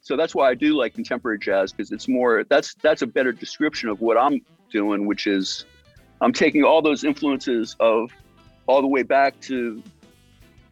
[0.00, 3.32] So that's why I do like contemporary jazz because it's more that's that's a better
[3.32, 4.40] description of what I'm
[4.72, 5.66] doing, which is
[6.22, 8.10] I'm taking all those influences of
[8.66, 9.82] all the way back to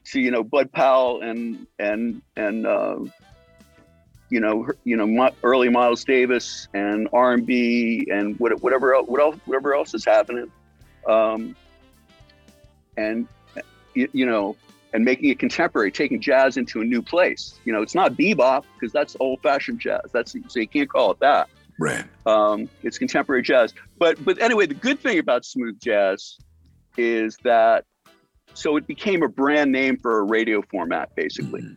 [0.06, 2.96] to you know Bud Powell and and and uh,
[4.30, 9.38] you know you know early Miles Davis and R and B and whatever else, what
[9.46, 10.50] whatever else is happening,
[11.06, 11.54] um,
[12.96, 13.28] and
[13.94, 14.56] you, you know
[14.92, 17.60] and making it contemporary, taking jazz into a new place.
[17.64, 20.10] You know, it's not bebop because that's old-fashioned jazz.
[20.12, 21.48] That's so you can't call it that.
[21.78, 22.04] Right.
[22.26, 23.72] Um, it's contemporary jazz.
[23.98, 26.36] But but anyway, the good thing about smooth jazz
[26.96, 27.84] is that
[28.52, 31.62] so it became a brand name for a radio format basically.
[31.62, 31.74] Mm-hmm.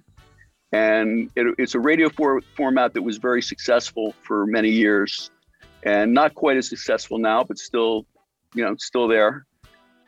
[0.74, 5.30] And it, it's a radio for, format that was very successful for many years,
[5.84, 8.08] and not quite as successful now, but still,
[8.56, 9.46] you know, still there.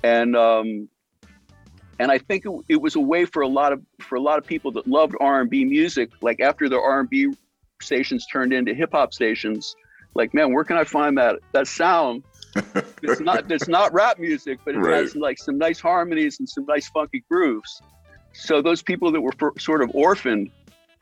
[0.04, 0.90] And um,
[2.00, 4.40] and I think it, it, was a way for a lot of for a lot
[4.40, 6.10] of people that loved R&B music.
[6.22, 7.34] Like after the R&B
[7.82, 9.76] stations turned into hip hop stations,
[10.16, 12.24] like man, where can I find that that sound?
[13.04, 15.04] it's not it's not rap music, but it right.
[15.04, 17.82] has like some nice harmonies and some nice funky grooves.
[18.38, 20.52] So those people that were for, sort of orphaned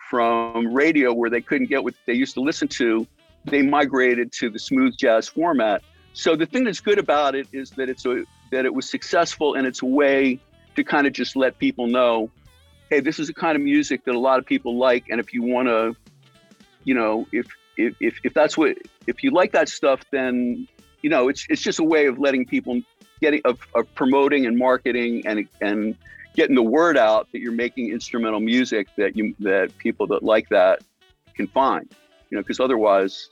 [0.09, 3.07] from radio, where they couldn't get what they used to listen to,
[3.45, 5.81] they migrated to the smooth jazz format.
[6.13, 9.55] So the thing that's good about it is that it's a that it was successful
[9.55, 10.39] and it's a way
[10.75, 12.29] to kind of just let people know,
[12.91, 15.33] hey, this is the kind of music that a lot of people like, and if
[15.33, 15.95] you want to,
[16.83, 20.67] you know, if if if, if that's what if you like that stuff, then
[21.01, 22.79] you know, it's it's just a way of letting people
[23.19, 25.97] getting of, of promoting and marketing and and
[26.33, 30.49] getting the word out that you're making instrumental music that you that people that like
[30.49, 30.81] that
[31.35, 31.89] can find.
[32.29, 33.29] You know, because otherwise,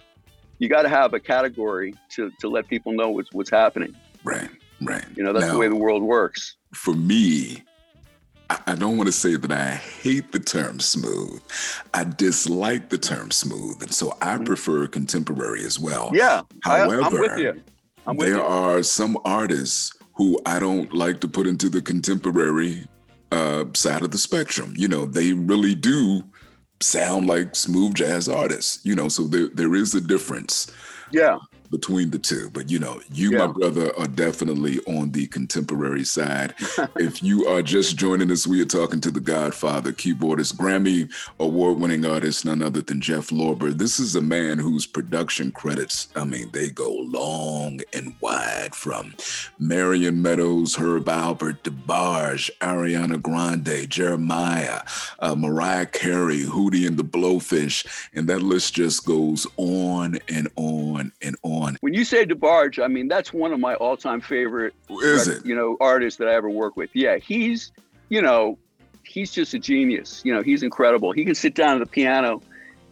[0.60, 3.96] you got to have a category to to let people know what's what's happening.
[4.24, 4.50] Right,
[4.82, 5.06] right.
[5.16, 6.56] You know, that's now, the way the world works.
[6.74, 7.64] For me,
[8.68, 11.42] I don't want to say that I hate the term smooth.
[11.94, 13.82] I dislike the term smooth.
[13.82, 14.44] And so I mm-hmm.
[14.44, 16.12] prefer contemporary as well.
[16.14, 16.42] Yeah.
[16.64, 17.62] However, I, am with you.
[18.08, 18.44] I'm with there you.
[18.44, 22.86] are some artists who I don't like to put into the contemporary
[23.32, 24.72] uh, side of the spectrum.
[24.78, 26.22] You know, they really do
[26.80, 30.72] sound like smooth jazz artists, you know, so there, there is a difference.
[31.12, 31.38] Yeah
[31.72, 32.50] between the two.
[32.52, 33.48] But you know, you, yeah.
[33.48, 36.54] my brother, are definitely on the contemporary side.
[36.98, 42.06] if you are just joining us, we are talking to the Godfather, keyboardist, Grammy award-winning
[42.06, 43.72] artist, none other than Jeff Lorber.
[43.72, 49.16] This is a man whose production credits, I mean, they go long and wide from
[49.58, 54.82] Marion Meadows, Herb Alpert, DeBarge, Ariana Grande, Jeremiah,
[55.20, 61.12] uh, Mariah Carey, Hootie and the Blowfish, and that list just goes on and on
[61.22, 61.78] and on on.
[61.82, 64.74] When you say DeBarge, I mean that's one of my all-time favorite.
[64.89, 65.45] Is it?
[65.45, 66.89] You know, artists that I ever work with.
[66.93, 67.71] Yeah, he's,
[68.10, 68.58] you know,
[69.04, 70.21] he's just a genius.
[70.24, 71.12] You know, he's incredible.
[71.12, 72.41] He can sit down at the piano,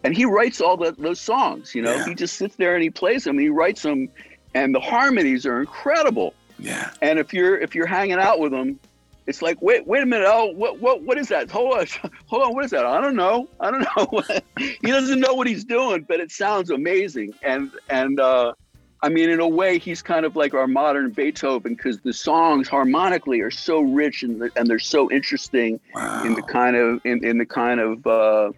[0.04, 1.74] and he writes all the, those songs.
[1.74, 2.06] You know, yeah.
[2.06, 3.36] he just sits there and he plays them.
[3.36, 4.08] And he writes them,
[4.54, 6.34] and the harmonies are incredible.
[6.58, 6.90] Yeah.
[7.00, 8.78] And if you're if you're hanging out with him,
[9.26, 10.26] it's like, wait, wait a minute.
[10.28, 11.50] Oh, what, what, what is that?
[11.50, 11.86] Hold on,
[12.26, 12.54] hold on.
[12.54, 12.84] What is that?
[12.84, 13.48] I don't know.
[13.60, 14.22] I don't know.
[14.58, 17.34] he doesn't know what he's doing, but it sounds amazing.
[17.42, 18.54] And and uh,
[19.02, 22.68] I mean, in a way, he's kind of like our modern Beethoven because the songs
[22.68, 26.22] harmonically are so rich and and they're so interesting wow.
[26.24, 28.52] in the kind of in, in the kind of uh,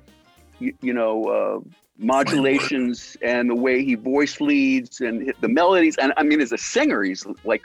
[0.58, 1.60] you, you know uh,
[1.98, 5.96] modulations and the way he voice leads and the melodies.
[5.98, 7.62] And I mean, as a singer, he's like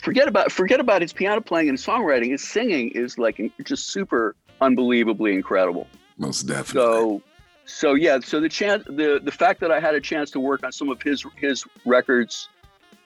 [0.00, 2.30] forget about forget about his piano playing and songwriting.
[2.30, 5.88] His singing is like just super unbelievably incredible.
[6.16, 6.80] Most definitely.
[6.80, 7.22] So
[7.64, 10.64] so yeah, so the chance, the the fact that I had a chance to work
[10.64, 12.48] on some of his his records,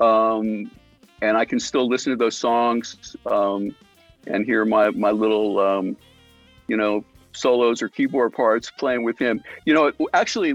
[0.00, 0.70] um,
[1.22, 3.74] and I can still listen to those songs um,
[4.26, 5.96] and hear my my little, um,
[6.66, 9.42] you know, solos or keyboard parts playing with him.
[9.64, 10.54] You know, actually,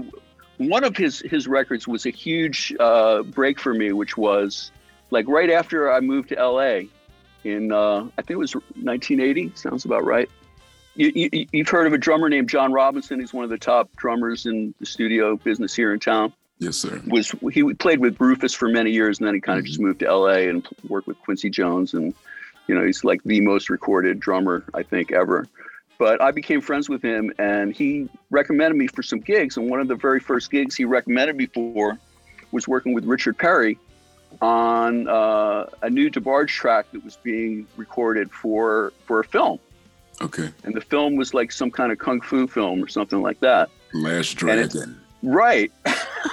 [0.58, 4.72] one of his his records was a huge uh, break for me, which was
[5.10, 6.82] like right after I moved to LA
[7.44, 9.52] in uh, I think it was 1980.
[9.54, 10.28] Sounds about right
[10.94, 13.20] you, have heard of a drummer named John Robinson.
[13.20, 16.32] He's one of the top drummers in the studio business here in town.
[16.58, 17.00] Yes, sir.
[17.06, 19.68] Was he played with Rufus for many years, and then he kind of mm-hmm.
[19.68, 20.48] just moved to L.A.
[20.48, 22.12] and worked with Quincy Jones, and
[22.66, 25.46] you know he's like the most recorded drummer I think ever.
[25.96, 29.56] But I became friends with him, and he recommended me for some gigs.
[29.56, 31.98] And one of the very first gigs he recommended me for
[32.52, 33.78] was working with Richard Perry
[34.42, 39.58] on uh, a new DeBarge track that was being recorded for for a film.
[40.20, 40.50] Okay.
[40.64, 43.70] And the film was like some kind of kung fu film or something like that.
[43.94, 45.00] Last Dragon.
[45.22, 45.72] Right.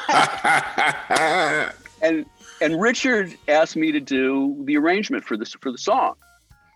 [2.02, 2.26] and
[2.62, 6.16] and Richard asked me to do the arrangement for this for the song.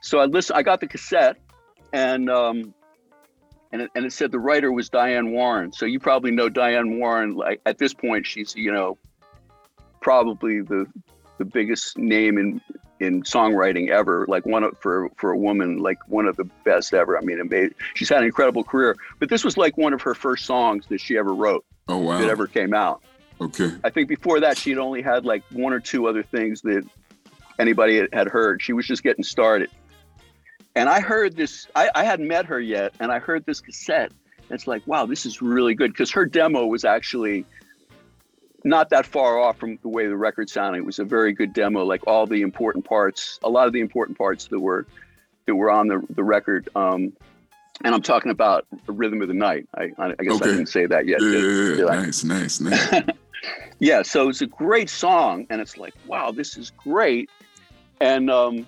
[0.01, 0.57] So I listened.
[0.57, 1.37] I got the cassette,
[1.93, 2.73] and um,
[3.71, 5.71] and it, and it said the writer was Diane Warren.
[5.73, 7.35] So you probably know Diane Warren.
[7.35, 8.97] Like at this point, she's you know
[10.01, 10.85] probably the
[11.37, 12.61] the biggest name in
[13.01, 14.25] in songwriting ever.
[14.27, 17.17] Like one of, for for a woman, like one of the best ever.
[17.17, 18.95] I mean, made, she's had an incredible career.
[19.19, 21.65] But this was like one of her first songs that she ever wrote.
[21.87, 22.19] Oh wow!
[22.19, 23.01] That ever came out.
[23.41, 23.71] Okay.
[23.83, 26.87] I think before that she had only had like one or two other things that
[27.57, 28.61] anybody had heard.
[28.61, 29.69] She was just getting started.
[30.75, 31.67] And I heard this.
[31.75, 34.11] I, I hadn't met her yet, and I heard this cassette.
[34.51, 37.45] it's like, wow, this is really good because her demo was actually
[38.63, 40.79] not that far off from the way the record sounded.
[40.79, 43.79] It was a very good demo, like all the important parts, a lot of the
[43.79, 44.85] important parts that were
[45.45, 46.69] that were on the the record.
[46.75, 47.13] Um,
[47.83, 49.67] and I'm talking about the rhythm of the night.
[49.75, 50.45] I, I guess okay.
[50.45, 51.21] I didn't say that yet.
[51.21, 53.03] Yeah, did, did nice, nice, nice.
[53.79, 57.29] yeah, so it's a great song, and it's like, wow, this is great.
[57.99, 58.67] And um,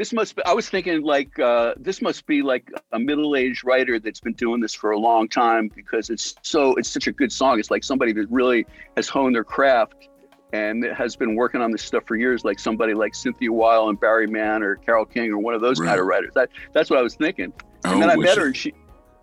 [0.00, 4.00] this must be, I was thinking like uh, this must be like a middle-aged writer
[4.00, 7.30] that's been doing this for a long time because it's so it's such a good
[7.30, 7.58] song.
[7.58, 8.64] It's like somebody that really
[8.96, 10.08] has honed their craft
[10.54, 14.00] and has been working on this stuff for years, like somebody like Cynthia Weil and
[14.00, 15.88] Barry Mann or Carole King or one of those right.
[15.88, 16.32] kind of writers.
[16.34, 17.52] That that's what I was thinking.
[17.84, 18.72] And oh, then I met her and she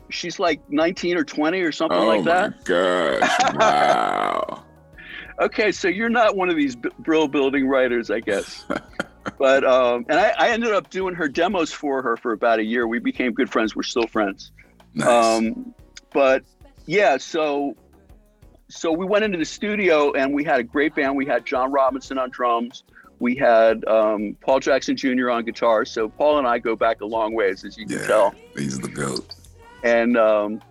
[0.09, 2.53] she's like 19 or 20 or something oh like that.
[2.69, 3.55] Oh my gosh.
[3.55, 4.63] Wow.
[5.41, 8.63] okay, so you're not one of these brill building writers, I guess.
[9.37, 12.63] but um, and I, I, ended up doing her demos for her for about a
[12.63, 12.87] year.
[12.87, 13.75] We became good friends.
[13.75, 14.51] We're still friends.
[14.93, 15.07] Nice.
[15.07, 15.73] Um,
[16.13, 16.43] but
[16.85, 17.75] yeah, so
[18.69, 21.15] so we went into the studio and we had a great band.
[21.15, 22.83] We had John Robinson on drums.
[23.19, 25.29] we had um, Paul Jackson Jr.
[25.29, 25.85] on guitar.
[25.85, 28.35] So Paul and I go back a long ways, as you can Yeah, tell.
[28.55, 29.33] he's the goat.
[29.83, 30.61] And um,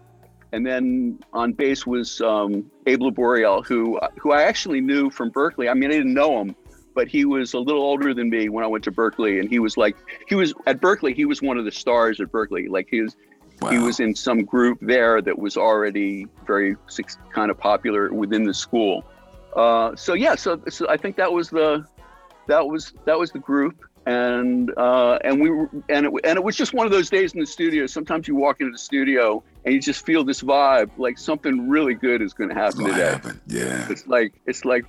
[0.53, 5.71] and then on bass was um, Abe Laboriel, who who I actually knew from Berklee.
[5.71, 6.57] I mean, I didn't know him,
[6.97, 9.61] but he was a little older than me when I went to Berklee, and he
[9.61, 11.14] was like he was at Berklee.
[11.14, 12.68] He was one of the stars at Berklee.
[12.68, 13.14] Like he was
[13.62, 13.70] Wow.
[13.70, 16.76] he was in some group there that was already very
[17.32, 19.03] kind of popular within the school.
[19.55, 21.86] Uh, so yeah, so, so I think that was the
[22.49, 26.44] that was that was the group, and uh, and we were, and it, and it
[26.44, 27.86] was just one of those days in the studio.
[27.86, 31.94] Sometimes you walk into the studio and you just feel this vibe, like something really
[31.94, 33.09] good is going to happen today.
[33.09, 33.40] happen.
[33.47, 33.86] Yeah.
[33.88, 34.84] It's like it's like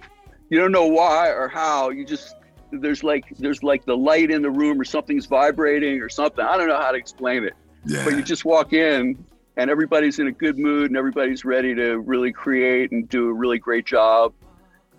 [0.50, 1.90] you don't know why or how.
[1.90, 2.36] You just
[2.72, 6.44] there's like there's like the light in the room or something's vibrating or something.
[6.44, 7.54] I don't know how to explain it
[7.86, 8.04] Yeah.
[8.04, 9.24] but you just walk in
[9.56, 13.34] and everybody's in a good mood and everybody's ready to really create and do a
[13.34, 14.34] really great job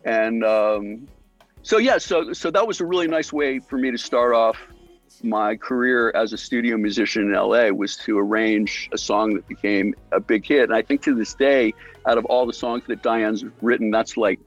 [0.05, 1.07] and um,
[1.62, 4.57] so yeah so so that was a really nice way for me to start off
[5.22, 9.94] my career as a studio musician in LA was to arrange a song that became
[10.12, 11.74] a big hit and I think to this day
[12.07, 14.40] out of all the songs that Diane's written that's like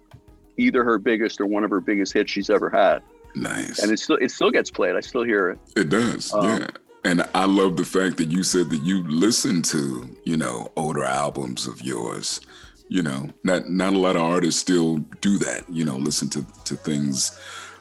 [0.58, 3.02] either her biggest or one of her biggest hits she's ever had
[3.36, 3.80] nice.
[3.80, 6.68] and it still it still gets played I still hear it It does, Um, yeah.
[7.04, 11.04] And I love the fact that you said that you listen to, you know, older
[11.04, 12.42] albums of yours.
[12.90, 15.64] You know, not not a lot of artists still do that.
[15.68, 17.40] You know, listen to to things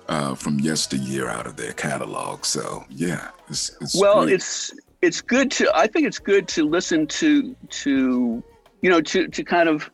[0.09, 2.47] uh, from yesteryear out of their catalog.
[2.47, 4.37] So yeah, it's, it's well great.
[4.37, 8.43] it's it's good to i think it's good to listen to to
[8.83, 9.91] you know to to kind of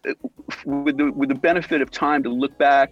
[0.65, 2.91] with the with the benefit of time to look back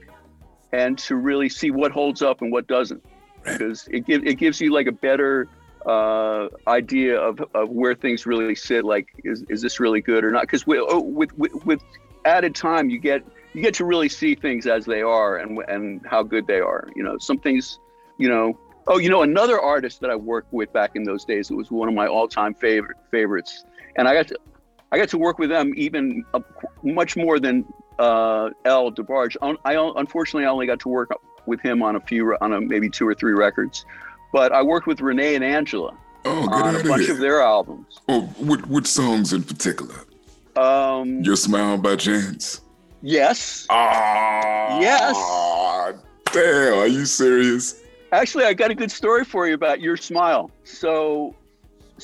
[0.73, 3.03] and to really see what holds up and what doesn't
[3.45, 3.59] Right.
[3.59, 5.49] because it gives it gives you like a better
[5.87, 10.31] uh, idea of, of where things really sit like is, is this really good or
[10.31, 11.83] not because with, oh, with with with
[12.25, 13.23] added time you get
[13.53, 16.89] you get to really see things as they are and and how good they are
[16.97, 17.79] you know some things
[18.19, 21.51] you know Oh, you know, another artist that I worked with back in those days.
[21.51, 23.65] It was one of my all-time favorite favorites,
[23.97, 24.39] and I got to,
[24.95, 26.41] I got to work with them even uh,
[26.85, 27.65] much more than
[27.99, 29.35] uh, El DeBarge.
[29.65, 31.11] I unfortunately I only got to work
[31.47, 33.85] with him on a few, on a, maybe two or three records,
[34.33, 37.13] but I worked with Renee and Angela oh, on a of bunch here.
[37.15, 37.99] of their albums.
[38.09, 39.97] oh, what what songs in particular?
[40.55, 42.61] Um, Your Smile by chance?
[43.03, 45.17] yes, Ah, Yes.
[46.33, 47.83] Damn, are you serious?
[48.13, 50.53] Actually, I got a good story for you about your smile.
[50.63, 51.35] So,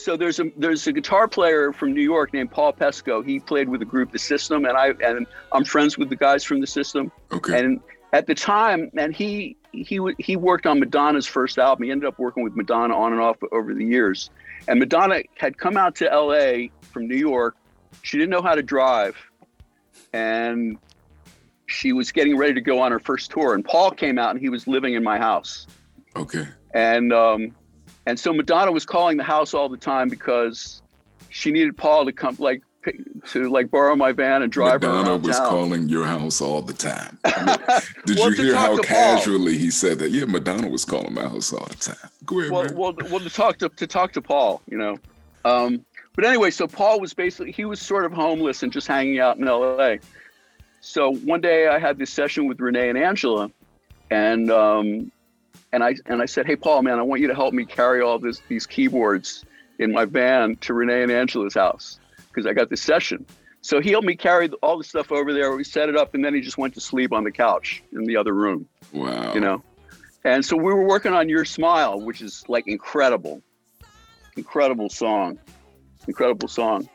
[0.01, 3.25] so there's a there's a guitar player from New York named Paul Pesco.
[3.25, 6.45] He played with the group The System, and I and I'm friends with the guys
[6.45, 7.13] from The System.
[7.33, 7.59] Okay.
[7.59, 7.81] And
[8.13, 11.85] at the time, and he he he worked on Madonna's first album.
[11.85, 14.31] He ended up working with Madonna on and off over the years.
[14.69, 16.71] And Madonna had come out to L.A.
[16.93, 17.57] from New York.
[18.03, 19.17] She didn't know how to drive,
[20.13, 20.79] and
[21.67, 23.55] she was getting ready to go on her first tour.
[23.55, 25.67] And Paul came out, and he was living in my house
[26.17, 26.47] okay.
[26.75, 27.55] and um,
[28.07, 30.83] and so Madonna was calling the house all the time because
[31.29, 32.63] she needed Paul to come like
[33.29, 35.49] to like borrow my van and drive her Madonna was town.
[35.49, 37.19] calling your house all the time.
[37.27, 38.85] I mean, Did Well, you hear how to Paul.
[38.85, 40.11] casually he said that?
[40.13, 42.11] Yeah, Madonna was calling my house all the time.
[42.25, 42.77] Go ahead, well, man.
[42.77, 44.99] well, well, to talk to to talk to Paul, you know.
[45.45, 45.85] Um,
[46.17, 49.37] but anyway, so Paul was basically he was sort of homeless and just hanging out
[49.37, 49.99] in L.A.
[50.81, 53.51] So one day I had this session with Renee and Angela,
[54.11, 55.13] and um,
[55.73, 58.01] and I and I said, hey Paul, man, I want you to help me carry
[58.03, 59.45] all this these keyboards
[59.79, 61.99] in my van to Renee and Angela's house
[62.29, 63.25] because I got this session.
[63.63, 65.55] So he helped me carry all the stuff over there.
[65.55, 68.05] We set it up, and then he just went to sleep on the couch in
[68.05, 69.33] the other room wow.
[69.35, 69.63] you know
[70.25, 73.43] and so we were working on your smile which is like incredible
[74.37, 75.39] incredible song
[76.07, 76.89] incredible song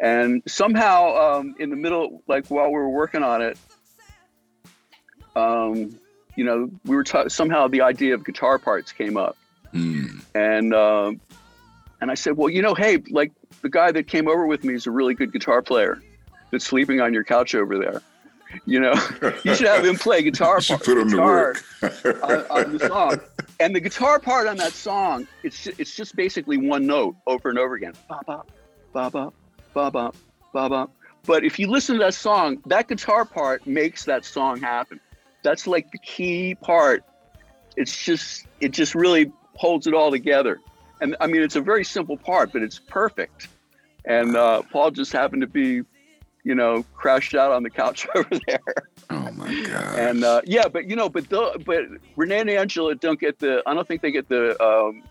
[0.00, 3.58] and somehow um, in the middle like while we were working on it
[5.36, 5.98] um,
[6.36, 9.36] you know we were ta- somehow the idea of guitar parts came up
[9.72, 10.18] Hmm.
[10.36, 11.20] and um,
[12.00, 13.32] and i said well you know hey like
[13.62, 16.00] the guy that came over with me is a really good guitar player
[16.52, 18.00] that's sleeping on your couch over there
[18.66, 18.92] you know
[19.44, 21.64] you should have him play guitar part- put him to work.
[22.22, 23.20] on, on the song.
[23.60, 27.58] And the guitar part on that song, it's it's just basically one note over and
[27.58, 27.94] over again.
[28.08, 28.42] Ba ba
[28.92, 29.32] ba ba
[29.74, 30.12] ba ba
[30.52, 30.88] ba ba.
[31.26, 35.00] But if you listen to that song, that guitar part makes that song happen.
[35.44, 37.04] That's like the key part.
[37.76, 40.60] It's just it just really holds it all together.
[41.00, 43.48] And I mean, it's a very simple part, but it's perfect.
[44.06, 45.82] And uh, Paul just happened to be,
[46.44, 48.60] you know, crashed out on the couch over there.
[49.10, 49.98] oh my god.
[49.98, 51.84] And uh, yeah, but you know, but the, but
[52.16, 53.62] Renee and Angela don't get the.
[53.66, 55.02] I don't think they get the, um,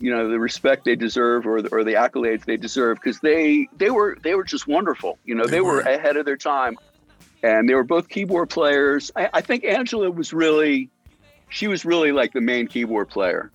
[0.00, 3.68] you know, the respect they deserve or the, or the accolades they deserve because they
[3.76, 5.18] they were they were just wonderful.
[5.24, 5.74] You know, They they, were.
[5.74, 5.80] were.
[5.80, 6.76] ahead of their time,
[7.42, 9.10] and they were both keyboard players.
[9.14, 10.90] I, I think Angela was really
[11.50, 13.50] she was really like the main keyboard player.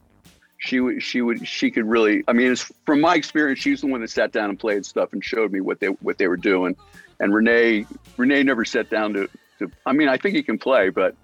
[0.58, 2.24] She would she would she could really.
[2.28, 2.56] I mean,
[2.86, 5.52] from my experience, she was the one that sat down and played stuff and showed
[5.52, 6.76] me what they what they were doing.
[7.20, 7.86] And Renee
[8.18, 9.30] Renee never sat down to.
[9.60, 11.16] to I mean, I think he can play, but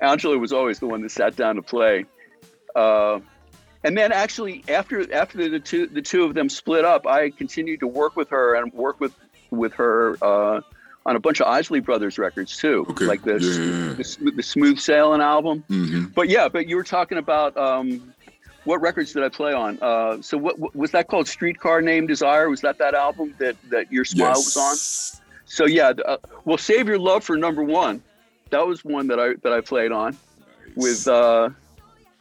[0.00, 2.04] Angela was always the one that sat down to play.
[2.74, 3.20] Uh,
[3.82, 7.80] and then actually after after the two the two of them split up, I continued
[7.80, 9.14] to work with her and work with
[9.50, 10.60] with her uh,
[11.06, 13.94] on a bunch of Isley Brothers records too, Okay, like the, yeah.
[13.94, 15.64] the the Smooth Sailing album.
[15.68, 18.12] hmm But yeah, but you were talking about um,
[18.64, 19.78] what records did I play on?
[19.80, 21.28] Uh, so what, what was that called?
[21.28, 22.50] Streetcar Named Desire?
[22.50, 24.76] Was that that album that that Your Smile was on?
[25.46, 28.02] So yeah, uh, well, Save Your Love for number one.
[28.50, 30.16] That was one that I that I played on
[30.74, 31.50] with uh,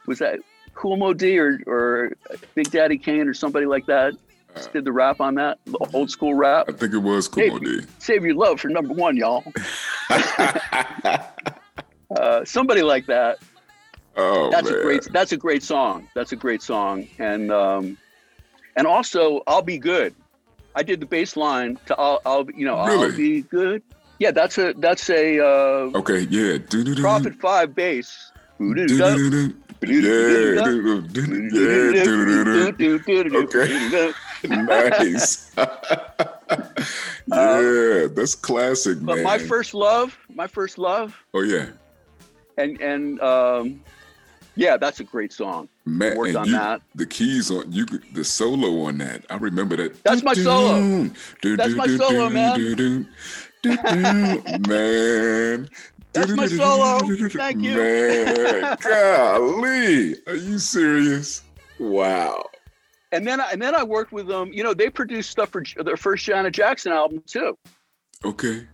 [0.06, 0.40] was that
[0.76, 2.14] Kool Moe Dee or or
[2.54, 4.14] Big Daddy Kane or somebody like that.
[4.56, 6.68] Uh, Did the rap on that, the old school rap.
[6.70, 7.82] I think it was Kool Moe Dee.
[7.99, 9.43] Save Your Love for number one, y'all.
[12.16, 13.39] Uh, somebody like that.
[14.16, 14.80] oh that's man.
[14.80, 17.97] a great that's a great song that's a great song and um
[18.78, 20.14] and also i'll be good
[20.76, 23.82] i did the bass line to i'll, I'll you know i'll be good
[24.20, 26.58] yeah that's a that's a uh Okay, yeah.
[26.70, 27.01] Do-do-do.
[27.01, 29.53] prophet 5 bass Do-do-do-do.
[29.82, 30.56] Yeah.
[33.36, 34.14] Okay.
[34.66, 35.52] Nice.
[37.28, 39.24] yeah, that's classic, but man.
[39.24, 41.68] my first love my first love oh yeah,
[42.58, 43.82] and and um
[44.56, 46.18] yeah that's a great song man.
[46.18, 46.82] worked on you- that.
[46.96, 49.26] The keys on you, the solo on that.
[49.30, 50.04] I remember that.
[50.04, 51.10] That's my solo.
[51.41, 53.08] That's my solo, man.
[54.68, 55.70] Man.
[56.14, 57.00] That's my solo.
[57.30, 57.76] Thank you.
[57.76, 61.41] Man, golly, are you serious?
[61.80, 62.46] Wow.
[63.16, 65.63] And then I- and then i worked with them you know they produced stuff for
[65.84, 67.57] their first janet jackson album too
[68.24, 68.66] Okay.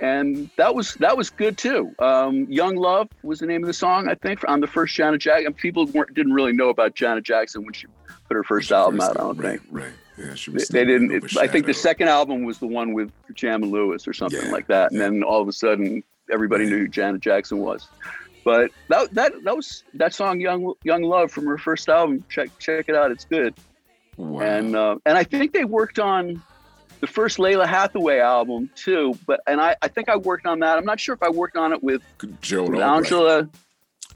[0.00, 1.94] and that was that was good too.
[2.00, 5.20] Um, Young Love was the name of the song, I think, on the first Janet
[5.20, 5.52] Jackson.
[5.54, 7.86] People weren't didn't really know about Janet Jackson when she
[8.26, 9.10] put her first album out.
[9.16, 9.92] I don't right, think Right.
[10.18, 10.66] Yeah, she was.
[10.68, 11.12] they didn't.
[11.12, 14.42] It, I think the second album was the one with Jam and Lewis or something
[14.44, 15.10] Yeah, like that, and yeah.
[15.10, 16.02] then all of a sudden
[16.32, 16.70] everybody Right.
[16.72, 17.86] knew who Janet Jackson was.
[18.44, 22.24] But that that that was that song Young Young Love from her first album.
[22.28, 23.54] Check check it out, it's good.
[24.16, 24.40] Wow.
[24.40, 26.42] And uh, and I think they worked on
[27.00, 29.18] the first Lalah Hathaway album too.
[29.26, 30.78] But and I, I think I worked on that.
[30.78, 33.48] I'm not sure if I worked on it with, with Angela.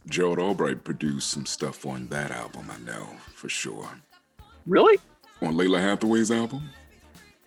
[0.09, 2.71] Gerald Albright produced some stuff on that album.
[2.71, 3.91] I know for sure.
[4.67, 4.99] Really,
[5.43, 6.69] On Lalah Hathaway's album,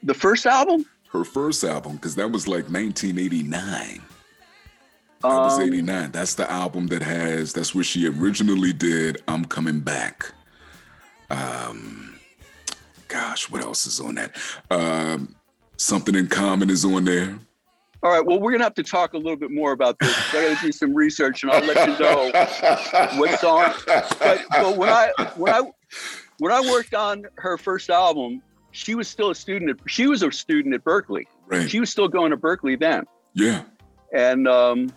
[0.04, 0.86] the first album?
[1.12, 4.02] her first album, because that was like 1989.
[5.24, 6.12] That was Um, 89.
[6.12, 10.32] That's the album that has, that's where she originally did I'm Coming Back.
[11.30, 12.16] Um,
[13.08, 14.36] gosh, what else is on that?
[14.70, 15.36] Um,
[15.78, 17.40] Something in Common is on there.
[18.04, 18.24] All right.
[18.26, 20.16] Well, we're gonna have to talk a little bit more about this.
[20.34, 22.32] I got to do some research, and I'll let you know
[23.20, 23.74] what song.
[23.88, 25.62] But, but when I when I
[26.40, 28.42] when I worked on her first album,
[28.72, 29.70] she was still a student.
[29.72, 31.26] At, she was a student at Berklee.
[31.48, 31.70] Right.
[31.70, 33.06] She was still going to Berklee then,
[33.36, 33.64] Yeah.
[34.14, 34.92] and um,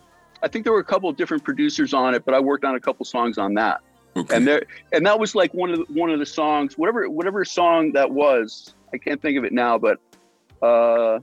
[0.45, 2.23] I think there were a couple of different producers on it.
[2.23, 3.81] But I worked on a couple songs on that.
[4.17, 4.37] Okay.
[4.37, 7.43] and there and that was like one of the, one of the songs whatever whatever
[7.43, 9.99] song that was i can't think of it now but
[10.61, 11.19] uh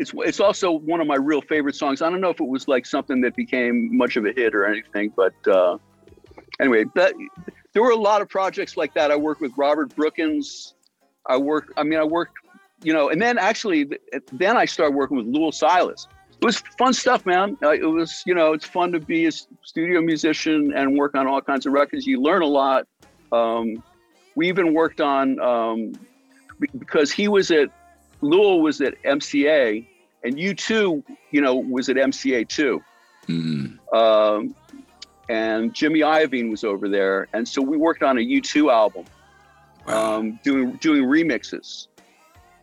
[0.00, 2.66] it's it's also one of my real favorite songs i don't know if it was
[2.66, 5.78] like something that became much of a hit or anything but uh
[6.58, 7.14] anyway that
[7.72, 10.74] there were a lot of projects like that i worked with robert brookins
[11.26, 12.34] i worked i mean i worked
[12.82, 13.88] you know and then actually
[14.32, 16.08] then i started working with Louil Silas
[16.40, 17.56] it was fun stuff, man.
[17.62, 21.26] Uh, it was, you know, it's fun to be a studio musician and work on
[21.26, 22.06] all kinds of records.
[22.06, 22.86] You learn a lot.
[23.32, 23.82] Um,
[24.34, 25.92] we even worked on um,
[26.78, 27.70] because he was at
[28.20, 29.86] Louil was at MCA,
[30.24, 32.82] and U2, you know, was at MCA too.
[33.28, 34.54] Mm, Um,
[35.28, 39.04] and Jimmy Iovine was over there, and so we worked on a U2 album
[39.86, 40.18] wow.
[40.18, 41.88] um, doing doing remixes,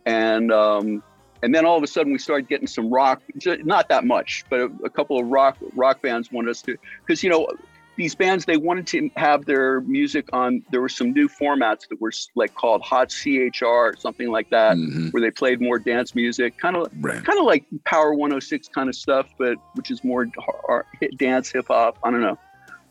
[0.05, 1.03] and um,
[1.43, 3.21] and then all of a sudden we started getting some rock,
[3.63, 7.21] not that much, but a, a couple of rock rock bands wanted us to, because
[7.21, 7.47] you know
[7.95, 10.63] these bands they wanted to have their music on.
[10.71, 14.77] There were some new formats that were like called Hot CHR or something like that,
[14.77, 15.11] Mhm.
[15.13, 17.23] where they played more dance music, kind of Right.
[17.23, 21.17] kind of like Power 106 kind of stuff, but which is more har- har- hit
[21.17, 21.97] dance, hip hop.
[22.03, 22.39] I don't know,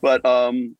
[0.02, 0.76] but um,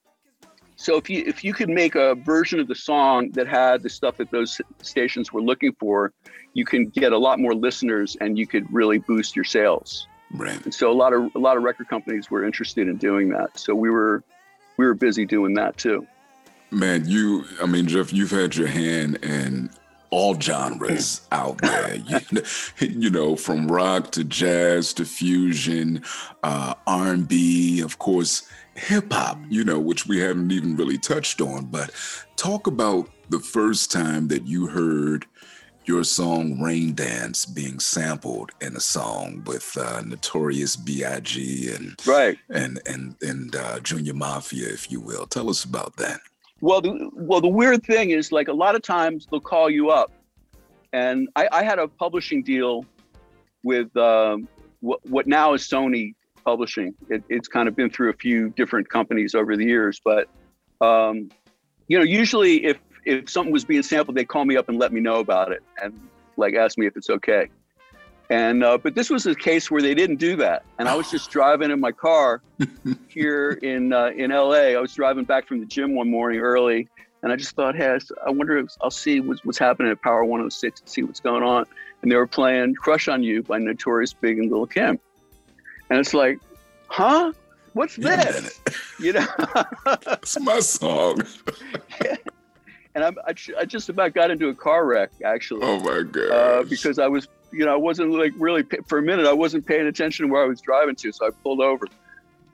[0.77, 3.89] so if you if you could make a version of the song that had the
[3.89, 6.13] stuff that those stations were looking for,
[6.55, 10.07] you can get a lot more listeners, and you could really boost your sales.
[10.33, 10.63] Right.
[10.65, 13.59] And so a lot of a lot of record companies were interested in doing that.
[13.59, 14.23] So we were
[14.77, 16.07] we were busy doing that too.
[16.71, 19.69] Man, you, I mean, Jeff, you've had your hand in
[20.09, 21.97] all genres out there.
[21.97, 22.21] You,
[22.79, 26.03] you, know, from rock to jazz to fusion,
[26.43, 29.39] uh, R&B, of course, hip hop.
[29.51, 31.67] You know, which we haven't even really touched on.
[31.67, 31.91] But
[32.37, 35.27] talk about the first time that you heard
[35.85, 41.75] your song Rain Dance being sampled in a song with uh, Notorious B.I.G.
[41.75, 45.27] and right and and and uh, Junior Mafia, if you will.
[45.27, 46.21] Tell us about that.
[46.61, 49.91] Well, the, well, the weird thing is, like a lot of times they'll call you
[49.91, 50.13] up,
[50.93, 52.87] and I, I had a publishing deal
[53.65, 54.47] with um,
[54.81, 56.15] what, what now is Sony
[56.45, 56.95] Publishing.
[57.09, 60.29] It, it's kind of been through a few different companies over the years, but
[60.81, 61.31] um,
[61.89, 64.93] you know, usually if if something was being sampled, they'd call me up and let
[64.93, 65.99] me know about it and
[66.37, 67.49] like ask me if it's okay.
[68.31, 71.11] And uh, but this was a case where they didn't do that, and I was
[71.11, 72.41] just driving in my car
[73.09, 74.73] here in uh, in LA.
[74.73, 76.89] I was driving back from the gym one morning early,
[77.23, 80.25] and I just thought, hey, I wonder if I'll see what's, what's happening at Power
[80.25, 81.67] 106 and see what's going on.
[82.01, 84.99] And they were playing "Crush on You" by Notorious Big and Lil Kim,
[85.91, 86.39] and it's like,
[86.87, 87.33] huh?
[87.75, 88.61] What's this?
[88.99, 89.27] You know,
[89.87, 91.23] it's my song.
[92.05, 92.17] yeah
[92.95, 95.63] and I'm, I, I, just about got into a car wreck actually.
[95.63, 96.31] Oh my god!
[96.31, 99.27] Uh, because I was, you know, I wasn't like really for a minute.
[99.27, 101.87] I wasn't paying attention to where I was driving to, so I pulled over.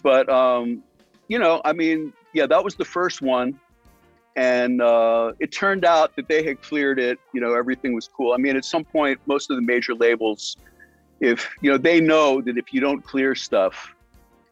[0.03, 0.82] But um,
[1.28, 3.59] you know, I mean, yeah, that was the first one,
[4.36, 7.18] and uh, it turned out that they had cleared it.
[7.32, 8.32] You know, everything was cool.
[8.32, 10.57] I mean, at some point, most of the major labels,
[11.20, 13.95] if you know, they know that if you don't clear stuff,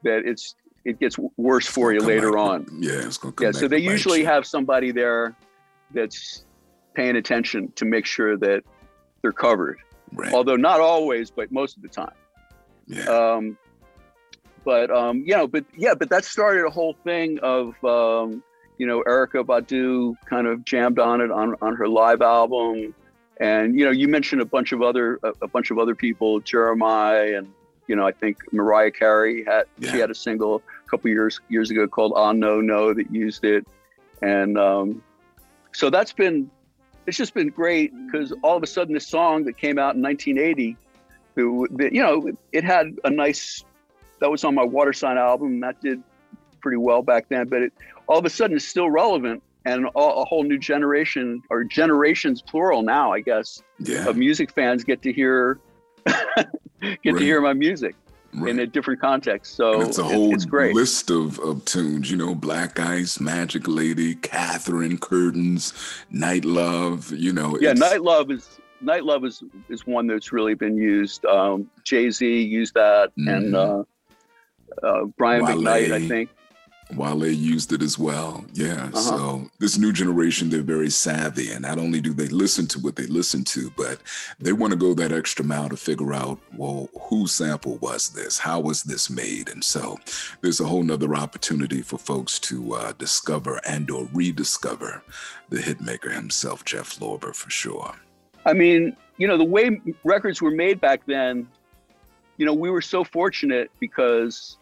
[0.03, 2.41] that it's it gets worse for you later back.
[2.41, 2.67] on.
[2.81, 3.53] Yeah, it's gonna yeah.
[3.53, 5.35] So they usually have somebody there
[5.93, 6.45] that's
[6.95, 8.63] paying attention to make sure that
[9.23, 9.79] they're covered.
[10.13, 10.33] Right.
[10.33, 12.15] Although not always, but most of the time.
[12.87, 13.05] Yeah.
[13.05, 13.59] Um,
[14.65, 18.43] but um, you know, but yeah, but that started a whole thing of um,
[18.79, 22.93] you know Erykah Badu kind of jammed on it on on her live album,
[23.39, 26.41] and you know you mentioned a bunch of other a, a bunch of other people,
[26.41, 27.53] Jeremiah and
[27.87, 29.93] you know I think Mariah Carey had yeah.
[29.93, 33.45] she had a single a couple years years ago called "On No No" that used
[33.45, 33.65] it,
[34.21, 35.01] and um,
[35.77, 36.51] so that's been
[37.07, 40.03] it's just been great because all of a sudden this song that came out in
[40.03, 40.75] 1980
[41.37, 43.63] you know it had a nice
[44.19, 46.03] that was on my water sign album that did
[46.63, 47.73] pretty well back then but it
[48.07, 52.81] all of a sudden it's still relevant and a whole new generation or generations plural
[52.83, 54.09] now i guess yeah.
[54.09, 55.61] of music fans get to hear
[56.07, 56.47] get
[56.81, 57.05] right.
[57.05, 57.95] to hear my music
[58.35, 58.51] right.
[58.51, 59.55] in a different context.
[59.55, 60.75] So and it's a whole it's great.
[60.75, 65.73] list of, of tunes, you know, Black Ice, Magic Lady, Catherine, Curtains,
[66.11, 67.59] Night Love, you know.
[67.61, 71.25] Yeah, Night Love is Night Love is is one that's really been used.
[71.25, 73.29] Um, Jay Z used that, mm-hmm.
[73.29, 73.85] and uh,
[74.83, 75.59] uh, Brian Wale.
[75.59, 76.31] McKnight, I think.
[76.95, 78.45] Wale used it as well.
[78.53, 78.91] Yeah.
[78.93, 79.01] Uh-huh.
[79.01, 81.51] So this new generation, they're very savvy.
[81.51, 84.01] And not only do they listen to what they listen to, but
[84.39, 88.39] they want to go that extra mile to figure out, well, whose sample was this?
[88.39, 89.49] How was this made?
[89.49, 89.99] And so
[90.41, 95.03] there's a whole nother opportunity for folks to uh, discover and or rediscover
[95.49, 97.95] the hitmaker himself, Jeff Lorber, for sure.
[98.45, 101.49] I mean, you know, the way records were made back then,
[102.37, 104.59] you know, we were so fortunate because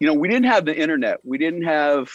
[0.00, 1.18] you know, we didn't have the internet.
[1.24, 2.10] We didn't have,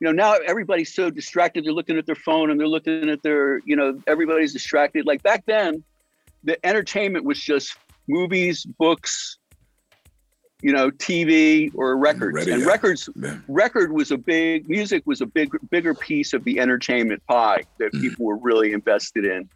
[0.00, 1.64] you know, now everybody's so distracted.
[1.64, 5.06] They're looking at their phone and they're looking at their, you know, everybody's distracted.
[5.06, 5.82] Like back then,
[6.44, 7.76] the entertainment was just
[8.08, 9.38] movies, books,
[10.62, 12.34] you know, TV or records.
[12.34, 12.54] Radio.
[12.54, 13.38] And records, yeah.
[13.48, 17.92] record was a big, music was a big, bigger piece of the entertainment pie that
[17.92, 18.00] mm.
[18.00, 19.48] people were really invested in.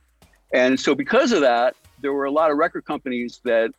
[0.53, 3.71] And so because of that, there were a lot of record companies that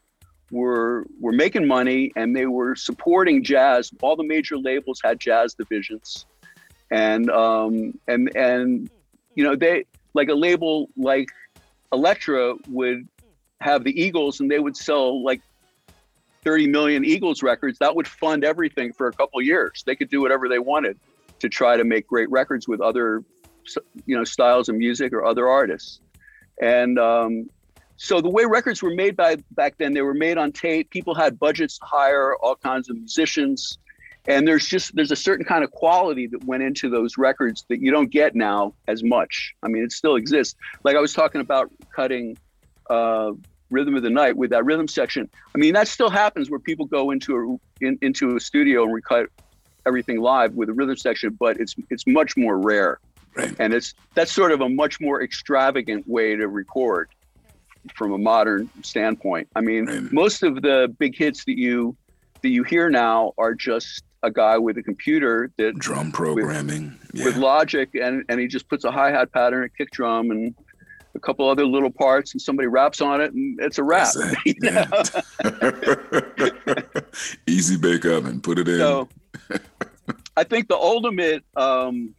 [0.52, 3.92] were were making money and they were supporting jazz.
[4.02, 6.26] All the major labels had jazz divisions,
[6.92, 8.90] and um, and and
[9.36, 11.30] you know they like a label like
[11.92, 13.08] Elektra would
[13.62, 15.42] have the Eagles and they would sell like
[16.44, 17.78] 30 million Eagles records.
[17.80, 19.84] That would fund everything for a couple years.
[19.86, 20.98] They could do whatever they wanted
[21.40, 23.24] to try to make great records with other
[24.06, 26.00] you know styles of music or other artists.
[26.62, 27.50] And um,
[28.02, 30.90] so the way records were made by back then, they were made on tape.
[30.90, 33.78] People had budgets to hire all kinds of musicians,
[34.28, 37.80] and there's just there's a certain kind of quality that went into those records that
[37.80, 39.54] you don't get now as much.
[39.62, 40.56] I mean, it still exists.
[40.84, 42.40] Like I was talking about cutting
[42.90, 43.34] uh,
[43.70, 45.30] "Rhythm of the Night" with that rhythm section.
[45.54, 48.96] I mean, that still happens where people go into a in, into a studio and
[48.96, 49.28] recut
[49.86, 53.00] everything live with a rhythm section, but it's it's much more rare.
[53.36, 53.56] Right.
[53.60, 57.08] And it's that's sort of a much more extravagant way to record
[57.96, 59.48] from a modern standpoint.
[59.56, 60.12] I mean, right.
[60.12, 61.96] most of the big hits that you
[62.42, 67.16] that you hear now are just a guy with a computer that drum programming with,
[67.16, 67.26] yeah.
[67.26, 70.56] with logic and and he just puts a hi-hat pattern a kick drum and
[71.16, 74.08] a couple other little parts, and somebody raps on it, and it's a rap.
[77.48, 78.78] Easy bake oven, put it in.
[78.78, 79.10] So,
[80.38, 82.14] I think the ultimate um,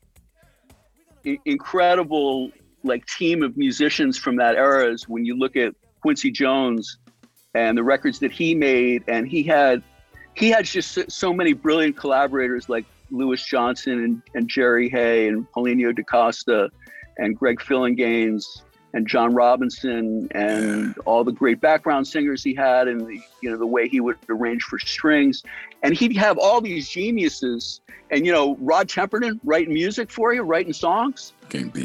[1.27, 2.51] I- incredible
[2.85, 6.99] like team of musicians from that era is when you look at Quincy Jones
[7.55, 9.83] and the records that he made, and he had
[10.35, 15.47] he had just so many brilliant collaborators like Louis Johnson and, and Jerry Hey and
[15.53, 16.71] Paulinho da Costa
[17.19, 18.63] and Greg Phillinganes
[18.95, 23.57] and John Robinson and all the great background singers he had and the, you know
[23.57, 25.43] the way he would arrange for strings.
[25.83, 27.81] And he'd have all these geniuses
[28.11, 31.33] and you know Rod Temperton writing music for you writing songs.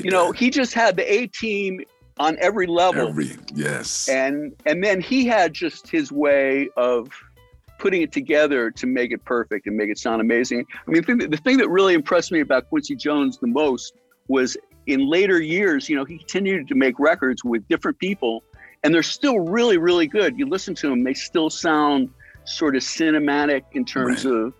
[0.03, 1.81] You know he just had the A team
[2.19, 3.09] on every level.
[3.09, 4.07] Every yes.
[4.09, 7.09] And and then he had just his way of
[7.79, 10.65] putting it together to make it perfect and make it sound amazing.
[10.87, 13.93] I mean the thing, the thing that really impressed me about Quincy Jones the most
[14.27, 18.43] was in later years, you know, he continued to make records with different people,
[18.83, 20.39] and they're still really, really good.
[20.39, 22.09] You listen to them, they still sound
[22.45, 24.33] sort of cinematic in terms right.
[24.33, 24.53] of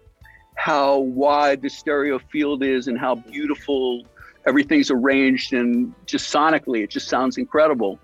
[0.55, 4.03] how wide the stereo field is and how beautiful
[4.45, 7.99] everything's arranged and just sonically it just sounds incredible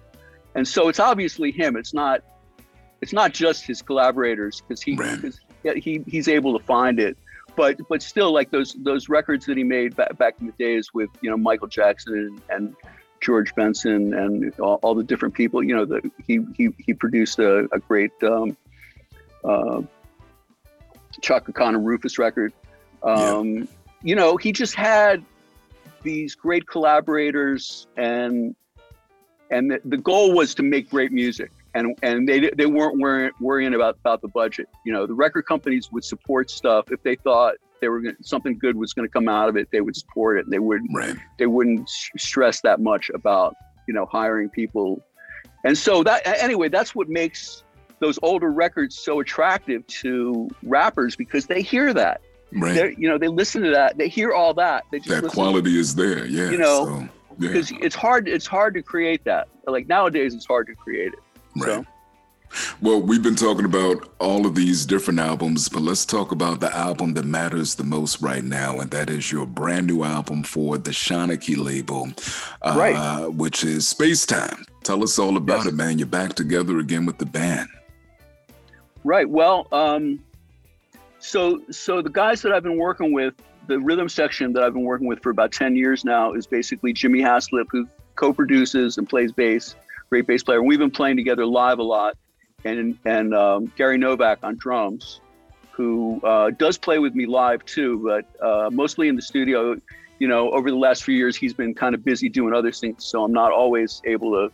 [0.55, 2.21] and so it's obviously him it's not
[3.01, 5.78] it's not just his collaborators because he, right.
[5.78, 7.17] he he's able to find it
[7.56, 10.93] but but still like those those records that he made back, back in the days
[10.93, 12.76] with you know Michael Jackson and, and
[13.22, 17.39] George Benson and all, all, the different people you know that he he he produced
[17.39, 18.58] a, a great um,
[19.43, 19.82] uh,
[21.22, 22.54] Chaka Khan and Rufus record
[23.01, 23.64] um, yeah.
[24.04, 25.24] you know he just had
[26.01, 28.56] these great collaborators and
[29.49, 33.32] and the, the goal was to make great music and and they they weren't worrying,
[33.39, 34.67] worrying about about the budget.
[34.86, 38.57] You know, the record companies would support stuff if they thought they were gonna, something
[38.57, 39.67] good was going to come out of it.
[39.71, 40.45] They would support it.
[40.45, 41.15] And they wouldn't right.
[41.38, 43.55] they wouldn't stress that much about
[43.88, 45.01] you know hiring people.
[45.65, 47.63] And so that anyway, that's what makes
[47.99, 52.21] those older records so attractive to rappers because they hear that.
[52.55, 52.76] Right.
[52.76, 53.97] They're, you know, they listen to that.
[53.97, 54.84] They hear all that.
[54.91, 56.26] They just that quality is there.
[56.26, 56.51] Yeah.
[56.51, 57.09] You know, so, yeah.
[57.39, 58.28] because it's hard.
[58.28, 59.47] It's hard to create that.
[59.65, 61.19] Like nowadays, it's hard to create it.
[61.56, 61.66] Right.
[61.66, 61.86] So.
[62.82, 66.76] Well, we've been talking about all of these different albums, but let's talk about the
[66.76, 70.78] album that matters the most right now, and that is your brand new album for
[70.78, 72.10] the Shanachie label,
[72.62, 73.28] uh, right.
[73.34, 74.66] which is Space Time.
[74.84, 75.68] Tell us all about yes.
[75.68, 75.97] it, man.
[75.97, 77.70] You're back together again with the band.
[79.04, 79.28] Right.
[79.28, 80.24] Well, um,
[81.20, 83.34] so so the guys that I've been working with,
[83.68, 86.93] the rhythm section that I've been working with for about ten years now is basically
[86.93, 89.76] Jimmy Haslip, who co-produces and plays bass
[90.10, 90.62] great bass player.
[90.62, 92.18] We've been playing together live a lot,
[92.64, 95.22] and and um, Gary Novak on drums,
[95.72, 99.76] who uh, does play with me live too, but uh, mostly in the studio.
[100.20, 103.04] You know, over the last few years, he's been kind of busy doing other things,
[103.04, 104.51] so I'm not always able to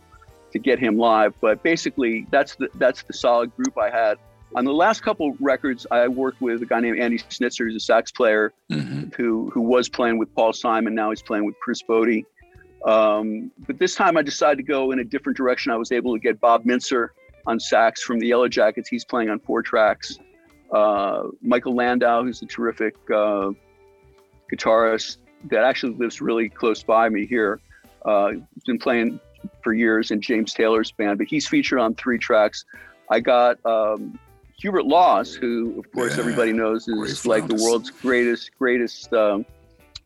[0.52, 1.34] to get him live.
[1.40, 4.18] But basically, that's the that's the solid group I had.
[4.56, 7.80] On the last couple records, I worked with a guy named Andy Snitzer, who's a
[7.80, 9.10] sax player, mm-hmm.
[9.16, 10.94] who who was playing with Paul Simon.
[10.94, 12.24] Now he's playing with Chris Botti.
[12.84, 15.72] Um, but this time I decided to go in a different direction.
[15.72, 17.08] I was able to get Bob Mintzer
[17.46, 18.88] on sax from the Yellowjackets.
[18.88, 20.18] He's playing on four tracks.
[20.72, 23.50] Uh, Michael Landau, who's a terrific uh,
[24.52, 25.18] guitarist
[25.50, 27.60] that actually lives really close by me here.
[28.04, 29.20] Uh, he's been playing
[29.62, 32.64] for years in James Taylor's band, but he's featured on three tracks.
[33.10, 34.18] I got um,
[34.60, 39.44] Hubert Laws, who, of course, yeah, everybody knows is like the world's greatest, greatest um,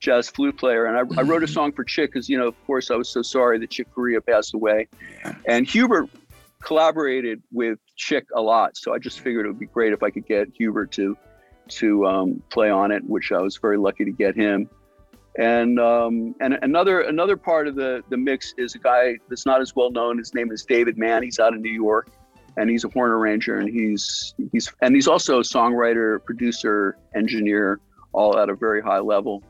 [0.04, 0.86] jazz flute player.
[0.86, 1.18] And I, mm-hmm.
[1.18, 1.54] I wrote a mm-hmm.
[1.54, 4.20] song for Chick because, you know, of course, I was so sorry that Chick Corea
[4.20, 4.86] passed away.
[5.24, 5.34] Yeah.
[5.46, 6.08] And Hubert
[6.62, 8.76] collaborated with Chick a lot.
[8.76, 11.16] So I just figured it would be great if I could get Hubert to
[11.66, 14.68] to um, play on it, which I was very lucky to get him.
[15.38, 19.60] And um, and another another part of the the mix is a guy that's not
[19.60, 20.18] as well known.
[20.18, 21.22] His name is David Mann.
[21.22, 22.10] He's out of New York,
[22.56, 27.80] and he's a horn arranger, and he's he's and he's also a songwriter, producer, engineer,
[28.12, 29.42] all at a very high level.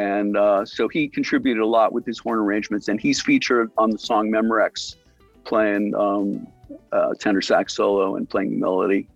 [0.00, 3.90] And uh, so he contributed a lot with his horn arrangements, and he's featured on
[3.90, 4.96] the song Memorex,
[5.44, 6.46] playing um,
[6.90, 9.06] uh, tenor sax solo and playing the melody.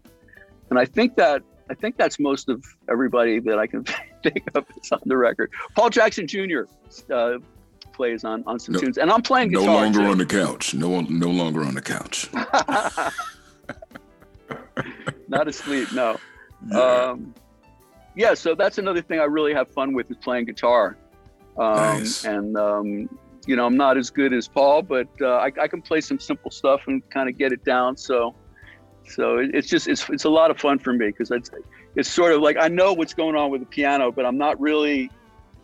[0.68, 3.84] And I think that I think that's most of everybody that I can
[4.22, 5.50] think of that's on the record.
[5.74, 6.64] Paul Jackson Jr.
[7.10, 7.38] Uh,
[7.94, 9.64] plays on, on some no, tunes, and I'm playing guitar.
[9.64, 10.06] No longer too.
[10.06, 10.74] on the couch.
[10.74, 12.28] No, no longer on the couch.
[15.28, 15.94] Not asleep.
[15.94, 16.18] No.
[16.70, 16.78] Yeah.
[16.78, 17.34] Um,
[18.16, 20.96] yeah, so that's another thing I really have fun with is playing guitar.
[21.56, 22.24] Um, nice.
[22.24, 23.08] And um,
[23.46, 26.18] you know, I'm not as good as Paul, but uh, I, I, can play some
[26.18, 27.96] simple stuff and kind of get it down.
[27.96, 28.34] So,
[29.06, 31.50] so it's just it's it's a lot of fun for me because it's
[31.96, 34.60] it's sort of like I know what's going on with the piano, but I'm not
[34.60, 35.10] really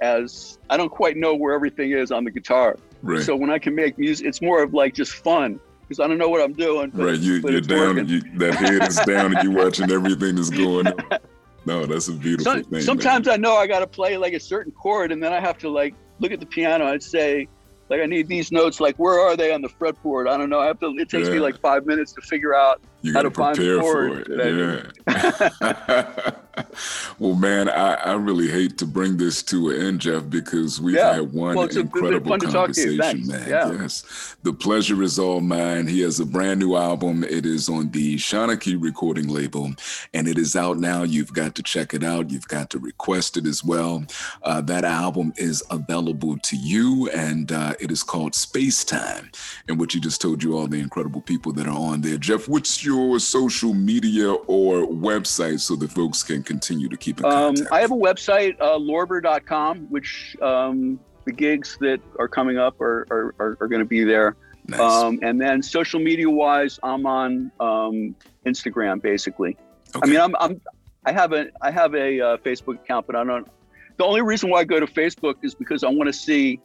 [0.00, 2.76] as I don't quite know where everything is on the guitar.
[3.02, 3.22] Right.
[3.22, 6.18] So when I can make music, it's more of like just fun because I don't
[6.18, 6.90] know what I'm doing.
[6.94, 7.18] right.
[7.18, 11.18] You, you're down you, that head is down and you're watching everything that's going on.
[11.66, 12.80] No, that's a beautiful Some, thing.
[12.80, 13.34] Sometimes man.
[13.34, 15.68] I know I got to play like a certain chord and then I have to
[15.68, 17.48] like look at the piano and say,
[17.88, 18.80] like I need these notes.
[18.80, 20.28] Like where are they on the fretboard?
[20.28, 20.60] I don't know.
[20.60, 20.94] I have to.
[20.98, 21.34] It takes Yeah.
[21.34, 24.18] me like five minutes to figure out you got to to find the prepare for
[24.20, 24.92] it.
[25.08, 26.30] Yeah.
[27.18, 30.96] well, man, I, I really hate to bring this to an end, Jeff, because we've
[30.96, 31.14] Yeah.
[31.14, 32.98] had one Well, incredible fun to talk to you.
[32.98, 33.48] conversation, man.
[33.48, 33.72] Yeah.
[33.72, 35.86] Yes, the pleasure is all mine.
[35.86, 37.24] He has a brand new album.
[37.24, 39.72] It is on the Shanachie recording label,
[40.12, 41.02] and it is out now.
[41.02, 42.30] You've got to check it out.
[42.30, 44.04] You've got to request it as well.
[44.42, 49.30] Uh, that album is available to you, and uh, it is called Space Time,
[49.68, 52.18] in which he just told you all the incredible people that are on there.
[52.18, 57.24] Jeff, what's your social media or website so that folks can continue to keep in
[57.26, 57.72] Um, contact?
[57.72, 63.06] I have a website, uh, lorber.com, which um, the gigs that are coming up are,
[63.10, 64.36] are, are, are going to be there.
[64.66, 64.80] nice.
[64.80, 68.14] Um, and then social media wise, I'm on um,
[68.46, 69.56] Instagram basically.
[69.94, 70.10] I Okay.
[70.10, 70.60] mean, I'm, I'm
[71.04, 73.48] I have a I have a uh, Facebook account, but I don't.
[73.96, 76.60] The only reason why I go to Facebook is because I want to see.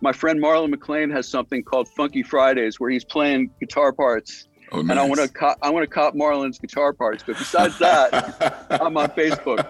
[0.00, 4.80] My friend Marlon McClain has something called Funky Fridays, where he's playing guitar parts, oh,
[4.80, 7.22] and I want to co- I want to cop Marlon's guitar parts.
[7.26, 9.66] But besides that, I'm on Facebook.